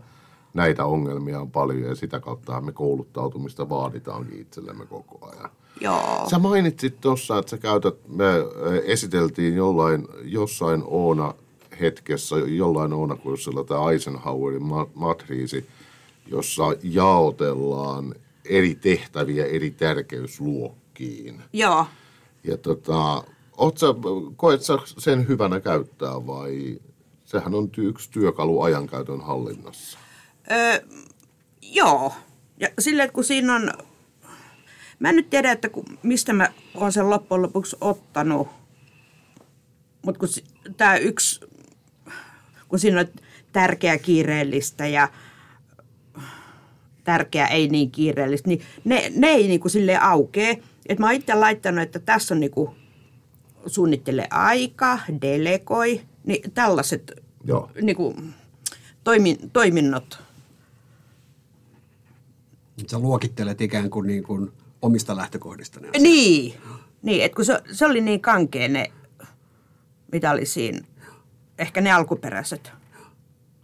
näitä 0.53 0.85
ongelmia 0.85 1.39
on 1.39 1.51
paljon 1.51 1.89
ja 1.89 1.95
sitä 1.95 2.19
kautta 2.19 2.61
me 2.61 2.71
kouluttautumista 2.71 3.69
vaaditaankin 3.69 4.41
itsellemme 4.41 4.85
koko 4.85 5.29
ajan. 5.29 5.49
Joo. 5.81 6.27
Sä 6.29 6.39
mainitsit 6.39 7.01
tuossa, 7.01 7.37
että 7.37 7.49
sä 7.49 7.57
käytät, 7.57 7.95
me 8.07 8.25
esiteltiin 8.83 9.55
jollain, 9.55 10.07
jossain 10.23 10.83
Oona 10.85 11.33
hetkessä, 11.79 12.35
jollain 12.35 12.93
Oona 12.93 13.15
kurssilla 13.15 13.63
tämä 13.63 13.91
Eisenhowerin 13.91 14.63
matriisi, 14.93 15.65
jossa 16.27 16.63
jaotellaan 16.83 18.15
eri 18.45 18.75
tehtäviä 18.75 19.45
eri 19.45 19.71
tärkeysluokkiin. 19.71 21.41
Joo. 21.53 21.85
Ja 22.43 22.57
tota, 22.57 23.23
sä, 23.75 23.87
koet 24.35 24.61
sä 24.61 24.77
sen 24.85 25.27
hyvänä 25.27 25.59
käyttää 25.59 26.27
vai 26.27 26.79
sehän 27.25 27.55
on 27.55 27.69
yksi 27.77 28.11
työkalu 28.11 28.61
ajankäytön 28.61 29.21
hallinnassa? 29.21 29.99
Öö, 30.51 30.79
joo. 31.61 32.13
Ja 32.59 32.67
silleen, 32.79 33.11
kun 33.11 33.23
siinä 33.23 33.55
on, 33.55 33.71
mä 34.99 35.09
en 35.09 35.15
nyt 35.15 35.29
tiedä, 35.29 35.51
että 35.51 35.69
kun, 35.69 35.85
mistä 36.03 36.33
mä 36.33 36.49
oon 36.75 36.91
sen 36.91 37.09
loppujen 37.09 37.41
lopuksi 37.41 37.75
ottanut, 37.81 38.47
mutta 40.01 40.19
kun 40.19 40.29
tämä 40.77 40.97
yksi, 40.97 41.39
kun 42.67 42.79
siinä 42.79 42.99
on 42.99 43.07
tärkeä 43.51 43.97
kiireellistä 43.97 44.87
ja 44.87 45.09
tärkeä 47.03 47.47
ei 47.47 47.67
niin 47.67 47.91
kiireellistä, 47.91 48.47
niin 48.49 48.61
ne, 48.85 49.11
ne 49.15 49.27
ei 49.27 49.47
niin 49.47 49.59
kuin 49.59 49.71
silleen 49.71 50.01
aukee. 50.01 50.63
Et 50.89 50.99
mä 50.99 51.05
oon 51.05 51.15
itse 51.15 51.33
laittanut, 51.33 51.81
että 51.81 51.99
tässä 51.99 52.33
on 52.33 52.39
niin 52.39 52.51
kuin 52.51 52.69
suunnittele 53.67 54.27
aika, 54.31 54.99
delegoi, 55.21 56.01
niin 56.23 56.51
tällaiset 56.51 57.25
Joo. 57.47 57.71
Niin 57.81 57.95
kuin, 57.95 58.33
toimin, 59.03 59.37
toiminnot. 59.53 60.19
Sä 62.87 62.99
luokittelet 62.99 63.61
ikään 63.61 63.89
kuin, 63.89 64.07
niin 64.07 64.23
kuin 64.23 64.51
omista 64.85 65.15
lähtökohdista. 65.15 65.79
Ne 65.79 65.89
niin, 65.99 66.53
niin 67.01 67.23
että 67.25 67.35
kun 67.35 67.45
se, 67.45 67.59
se 67.71 67.85
oli 67.85 68.01
niin 68.01 68.21
kankea 68.21 68.67
ne, 68.67 68.91
mitä 70.11 70.31
oli 70.31 70.45
siinä, 70.45 70.79
ehkä 71.59 71.81
ne 71.81 71.91
alkuperäiset. 71.91 72.71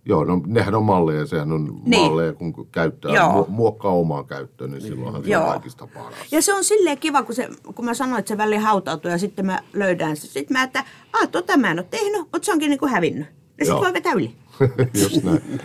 Joo, 0.05 0.23
no 0.23 0.41
nehän 0.47 0.75
on 0.75 0.84
malleja, 0.86 1.25
sehän 1.25 1.51
on 1.51 1.81
Niin. 1.86 2.01
malleja, 2.01 2.34
kun 2.34 2.67
käyttää, 2.71 3.12
Joo. 3.13 3.41
mu- 3.43 3.49
muokkaa 3.49 3.91
omaan 3.91 4.25
käyttöön, 4.25 4.71
niin 4.71 4.81
silloinhan 4.81 5.23
se 5.23 5.27
on 5.27 5.31
Joo. 5.31 5.45
kaikista 5.51 5.88
paras. 5.88 6.13
Ja 6.31 6.41
se 6.41 6.53
on 6.53 6.63
silleen 6.63 6.97
kiva, 6.97 7.23
kun, 7.23 7.36
se, 7.36 7.49
kun 7.75 7.86
mä 7.86 7.93
sanoin, 7.93 8.19
että 8.19 8.29
se 8.29 8.38
väli 8.38 8.57
hautautuu 8.57 9.12
ja 9.12 9.17
sitten 9.17 9.45
mä 9.45 9.60
löydän 9.73 10.17
se. 10.17 10.27
Sitten 10.27 10.57
mä, 10.57 10.63
että 10.63 10.84
Aa, 11.13 11.27
tota 11.27 11.57
mä 11.57 11.71
en 11.71 11.79
ole 11.79 11.88
tehnyt, 11.89 12.21
mutta 12.21 12.45
se 12.45 12.51
onkin 12.51 12.69
niin 12.69 12.79
kuin 12.79 12.91
hävinnyt. 12.91 13.27
Ja 13.60 13.65
sitten 13.65 13.84
voi 13.84 13.93
vetää 13.93 14.13
yli. 14.13 14.36
Just 15.03 15.23
näin. 15.23 15.41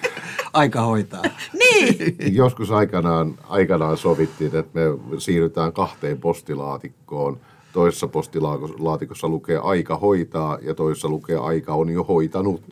Aika 0.52 0.80
hoitaa. 0.80 1.22
Niin. 1.52 2.16
Joskus 2.35 2.70
aikanaan, 2.70 3.35
aikanaan 3.48 3.96
sovittiin, 3.96 4.56
että 4.56 4.80
me 4.80 4.82
siirrytään 5.18 5.72
kahteen 5.72 6.18
postilaatikkoon. 6.20 7.40
Toisessa 7.72 8.09
postilaatikossa 8.09 9.28
lukee 9.28 9.59
aika 9.59 9.96
hoitaa 9.96 10.59
ja 10.62 10.74
toisessa 10.74 11.09
lukee 11.09 11.37
aika 11.37 11.74
on 11.74 11.90
jo 11.90 12.04
hoitanut. 12.04 12.62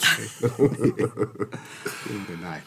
Juuri 2.11 2.37
näin. 2.41 2.63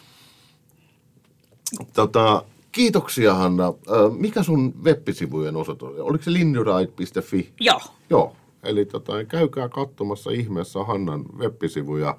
tota, 1.92 2.44
kiitoksia 2.72 3.34
Hanna. 3.34 3.72
Mikä 4.18 4.42
sun 4.42 4.74
web-sivujen 4.84 5.56
osoite 5.56 5.84
oli? 5.84 6.00
Oliko 6.00 6.24
se 6.24 6.32
linnyride.fi? 6.32 7.52
Joo. 7.60 7.80
Joo, 8.10 8.36
eli 8.62 8.84
tota, 8.84 9.24
käykää 9.24 9.68
katsomassa 9.68 10.30
ihmeessä 10.30 10.84
Hannan 10.84 11.24
web-sivuja. 11.38 12.16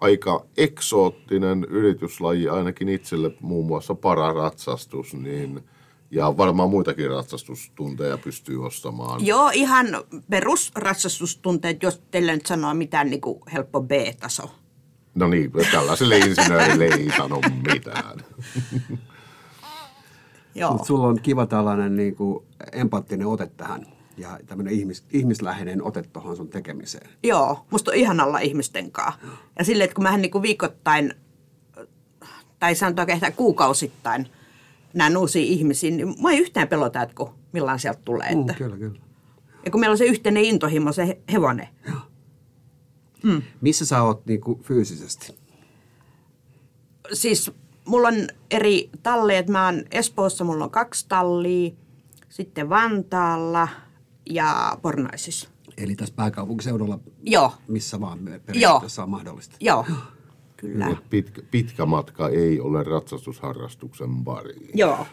Aika 0.00 0.46
eksoottinen 0.56 1.64
yrityslaji 1.64 2.48
ainakin 2.48 2.88
itselle, 2.88 3.30
muun 3.40 3.66
muassa 3.66 3.94
pararatsastus, 3.94 5.14
niin, 5.14 5.60
ja 6.10 6.36
varmaan 6.36 6.70
muitakin 6.70 7.10
ratsastustunteja 7.10 8.18
pystyy 8.18 8.66
ostamaan. 8.66 9.26
Joo, 9.26 9.50
ihan 9.54 9.86
perusratsastustunteet, 10.30 11.82
jos 11.82 12.02
teille 12.10 12.32
nyt 12.32 12.46
sanoo 12.46 12.74
mitään 12.74 13.10
niin 13.10 13.20
kuin 13.20 13.40
helppo 13.52 13.80
B-taso. 13.80 14.50
No 15.14 15.26
niin, 15.28 15.52
tällaiselle 15.72 16.18
insinöörille 16.18 16.84
ei 16.84 17.10
sano 17.16 17.40
mitään. 17.72 18.18
Joo. 20.54 20.72
Mutta 20.72 20.86
sulla 20.86 21.06
on 21.06 21.20
kiva 21.22 21.46
tällainen 21.46 21.96
niin 21.96 22.16
kuin 22.16 22.44
empaattinen 22.72 23.26
ote 23.26 23.46
tähän 23.46 23.86
ja 24.20 24.38
tämmöinen 24.46 24.74
ihmis, 24.74 25.04
ihmisläheinen 25.12 25.82
ote 25.82 26.02
tuohon 26.02 26.36
sun 26.36 26.48
tekemiseen. 26.48 27.10
Joo, 27.22 27.66
musta 27.70 27.90
on 27.90 27.96
ihan 27.96 28.20
olla 28.20 28.38
ihmisten 28.38 28.92
kanssa. 28.92 29.20
Ja 29.58 29.64
silleen, 29.64 29.84
että 29.84 29.94
kun 29.94 30.04
mähän 30.04 30.22
niin 30.22 30.30
kuin 30.30 30.42
viikoittain, 30.42 31.14
tai 32.58 32.74
sanotaan 32.74 33.10
ehkä 33.10 33.30
kuukausittain, 33.30 34.28
näen 34.94 35.16
uusia 35.16 35.42
ihmisiä, 35.42 35.90
niin 35.90 36.14
mua 36.18 36.30
ei 36.30 36.38
yhtään 36.38 36.68
pelota, 36.68 37.02
että 37.02 37.14
kun 37.14 37.34
sieltä 37.76 38.00
tulee. 38.04 38.28
Että. 38.28 38.52
Mm, 38.52 38.58
kyllä, 38.58 38.76
kyllä. 38.76 39.00
Ja 39.64 39.70
kun 39.70 39.80
meillä 39.80 39.94
on 39.94 39.98
se 39.98 40.04
yhteinen 40.04 40.44
intohimo, 40.44 40.92
se 40.92 41.06
he- 41.06 41.20
hevonen. 41.32 41.68
Missä 43.60 43.86
sä 43.86 44.02
oot 44.02 44.26
niin 44.26 44.40
kuin 44.40 44.60
fyysisesti? 44.60 45.38
Siis 47.12 47.50
mulla 47.84 48.08
on 48.08 48.14
eri 48.50 48.90
talleja, 49.02 49.38
että 49.38 49.52
mä 49.52 49.64
oon 49.64 49.84
Espoossa, 49.90 50.44
mulla 50.44 50.64
on 50.64 50.70
kaksi 50.70 51.08
tallia, 51.08 51.70
sitten 52.28 52.68
Vantaalla 52.68 53.68
ja 54.30 54.78
Pornaisissa. 54.82 55.48
Eli 55.76 55.96
tässä 55.96 56.14
pääkaupunkiseudulla, 56.14 56.98
Joo, 57.22 57.52
missä 57.68 58.00
vaan 58.00 58.18
periaatteessa 58.46 59.02
on 59.02 59.10
mahdollista. 59.10 59.56
joo, 59.60 59.86
kyllä. 60.56 60.88
Et 60.88 61.10
Pitkä, 61.10 61.42
pitkä 61.50 61.86
matka 61.86 62.28
ei 62.28 62.60
ole 62.60 62.82
ratsastusharrastuksen 62.84 64.24
pari. 64.24 64.70
Joo, 64.74 65.06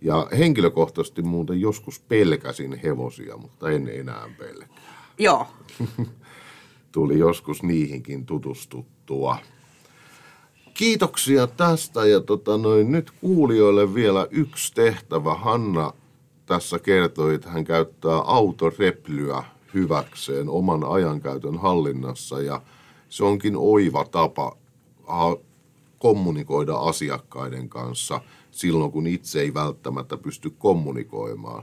Ja 0.00 0.28
henkilökohtaisesti 0.38 1.22
muuten 1.22 1.60
joskus 1.60 2.00
pelkäsin 2.00 2.80
hevosia, 2.82 3.36
mutta 3.36 3.70
en 3.70 3.88
enää 3.88 4.28
pelkää. 4.38 4.76
joo. 5.18 5.46
Tuli 6.92 7.18
joskus 7.18 7.62
niihinkin 7.62 8.26
tutustuttua. 8.26 9.36
Kiitoksia 10.74 11.46
tästä 11.46 12.06
ja 12.06 12.20
tota 12.20 12.58
noin, 12.58 12.92
nyt 12.92 13.10
kuulijoille 13.10 13.94
vielä 13.94 14.26
yksi 14.30 14.74
tehtävä. 14.74 15.34
Hanna 15.34 15.92
tässä 16.50 16.78
kertoi, 16.78 17.34
että 17.34 17.50
hän 17.50 17.64
käyttää 17.64 18.16
autoreplyä 18.16 19.44
hyväkseen 19.74 20.48
oman 20.48 20.84
ajankäytön 20.84 21.58
hallinnassa 21.58 22.40
ja 22.40 22.62
se 23.08 23.24
onkin 23.24 23.56
oiva 23.56 24.04
tapa 24.04 24.56
kommunikoida 25.98 26.76
asiakkaiden 26.76 27.68
kanssa 27.68 28.20
silloin, 28.50 28.92
kun 28.92 29.06
itse 29.06 29.40
ei 29.40 29.54
välttämättä 29.54 30.16
pysty 30.16 30.50
kommunikoimaan. 30.58 31.62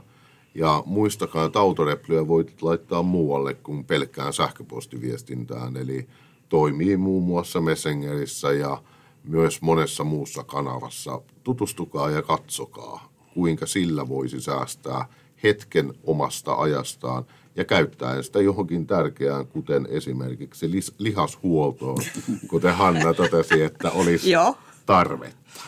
Ja 0.54 0.82
muistakaa, 0.86 1.44
että 1.44 1.60
autoreplyä 1.60 2.28
voit 2.28 2.62
laittaa 2.62 3.02
muualle 3.02 3.54
kuin 3.54 3.84
pelkkään 3.84 4.32
sähköpostiviestintään, 4.32 5.76
eli 5.76 6.08
toimii 6.48 6.96
muun 6.96 7.22
muassa 7.22 7.60
Messengerissä 7.60 8.52
ja 8.52 8.82
myös 9.24 9.62
monessa 9.62 10.04
muussa 10.04 10.44
kanavassa. 10.44 11.20
Tutustukaa 11.44 12.10
ja 12.10 12.22
katsokaa, 12.22 13.07
kuinka 13.34 13.66
sillä 13.66 14.08
voisi 14.08 14.40
säästää 14.40 15.06
hetken 15.42 15.92
omasta 16.04 16.54
ajastaan 16.54 17.24
ja 17.56 17.64
käyttäen 17.64 18.24
sitä 18.24 18.40
johonkin 18.40 18.86
tärkeään, 18.86 19.46
kuten 19.46 19.88
esimerkiksi 19.90 20.70
lihashuoltoon, 20.98 22.02
kuten 22.48 22.74
Hanna 22.74 23.14
totesi, 23.14 23.62
että 23.62 23.90
olisi 23.90 24.30
tarvetta. 24.86 25.60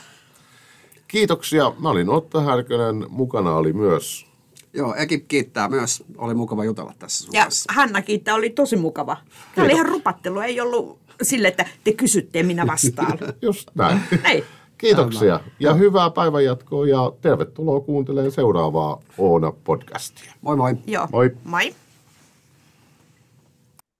Kiitoksia. 1.09 1.73
Mä 1.79 1.91
olin 1.91 2.09
Otto 2.09 2.41
Härkönen. 2.41 3.07
Mukana 3.09 3.55
oli 3.55 3.73
myös 3.73 4.31
Joo, 4.73 4.95
Ekip 4.95 5.29
kiittää 5.29 5.69
myös. 5.69 6.05
Oli 6.19 6.35
mukava 6.35 6.65
jutella 6.65 6.93
tässä 6.99 7.25
sun 7.25 7.35
Ja 7.35 7.43
kanssa. 7.43 7.73
Hanna 7.75 8.03
kiittää, 8.03 8.35
oli 8.35 8.51
tosi 8.51 8.77
mukava. 8.77 9.17
Tämä 9.55 9.65
oli 9.65 9.73
ihan 9.73 9.87
rupattelu, 9.87 10.41
ei 10.41 10.61
ollut 10.61 10.99
sille, 11.23 11.49
että 11.49 11.67
te 11.85 11.93
kysytte 11.93 12.39
ja 12.39 12.45
minä 12.45 12.67
vastaan. 12.67 13.19
just 13.43 13.69
näin. 13.75 14.01
Ei. 14.25 14.45
Kiitoksia 14.81 15.41
ja 15.61 15.75
hyvää 15.75 16.11
päivänjatkoa 16.11 16.87
ja 16.87 17.13
tervetuloa 17.21 17.81
kuuntelemaan 17.81 18.33
seuraavaa 18.33 19.01
Oona-podcastia. 19.19 20.33
Moi 20.41 20.57
moi. 20.57 20.75
Joo. 20.87 21.09
Moi. 21.13 21.31
Moi. 21.45 21.75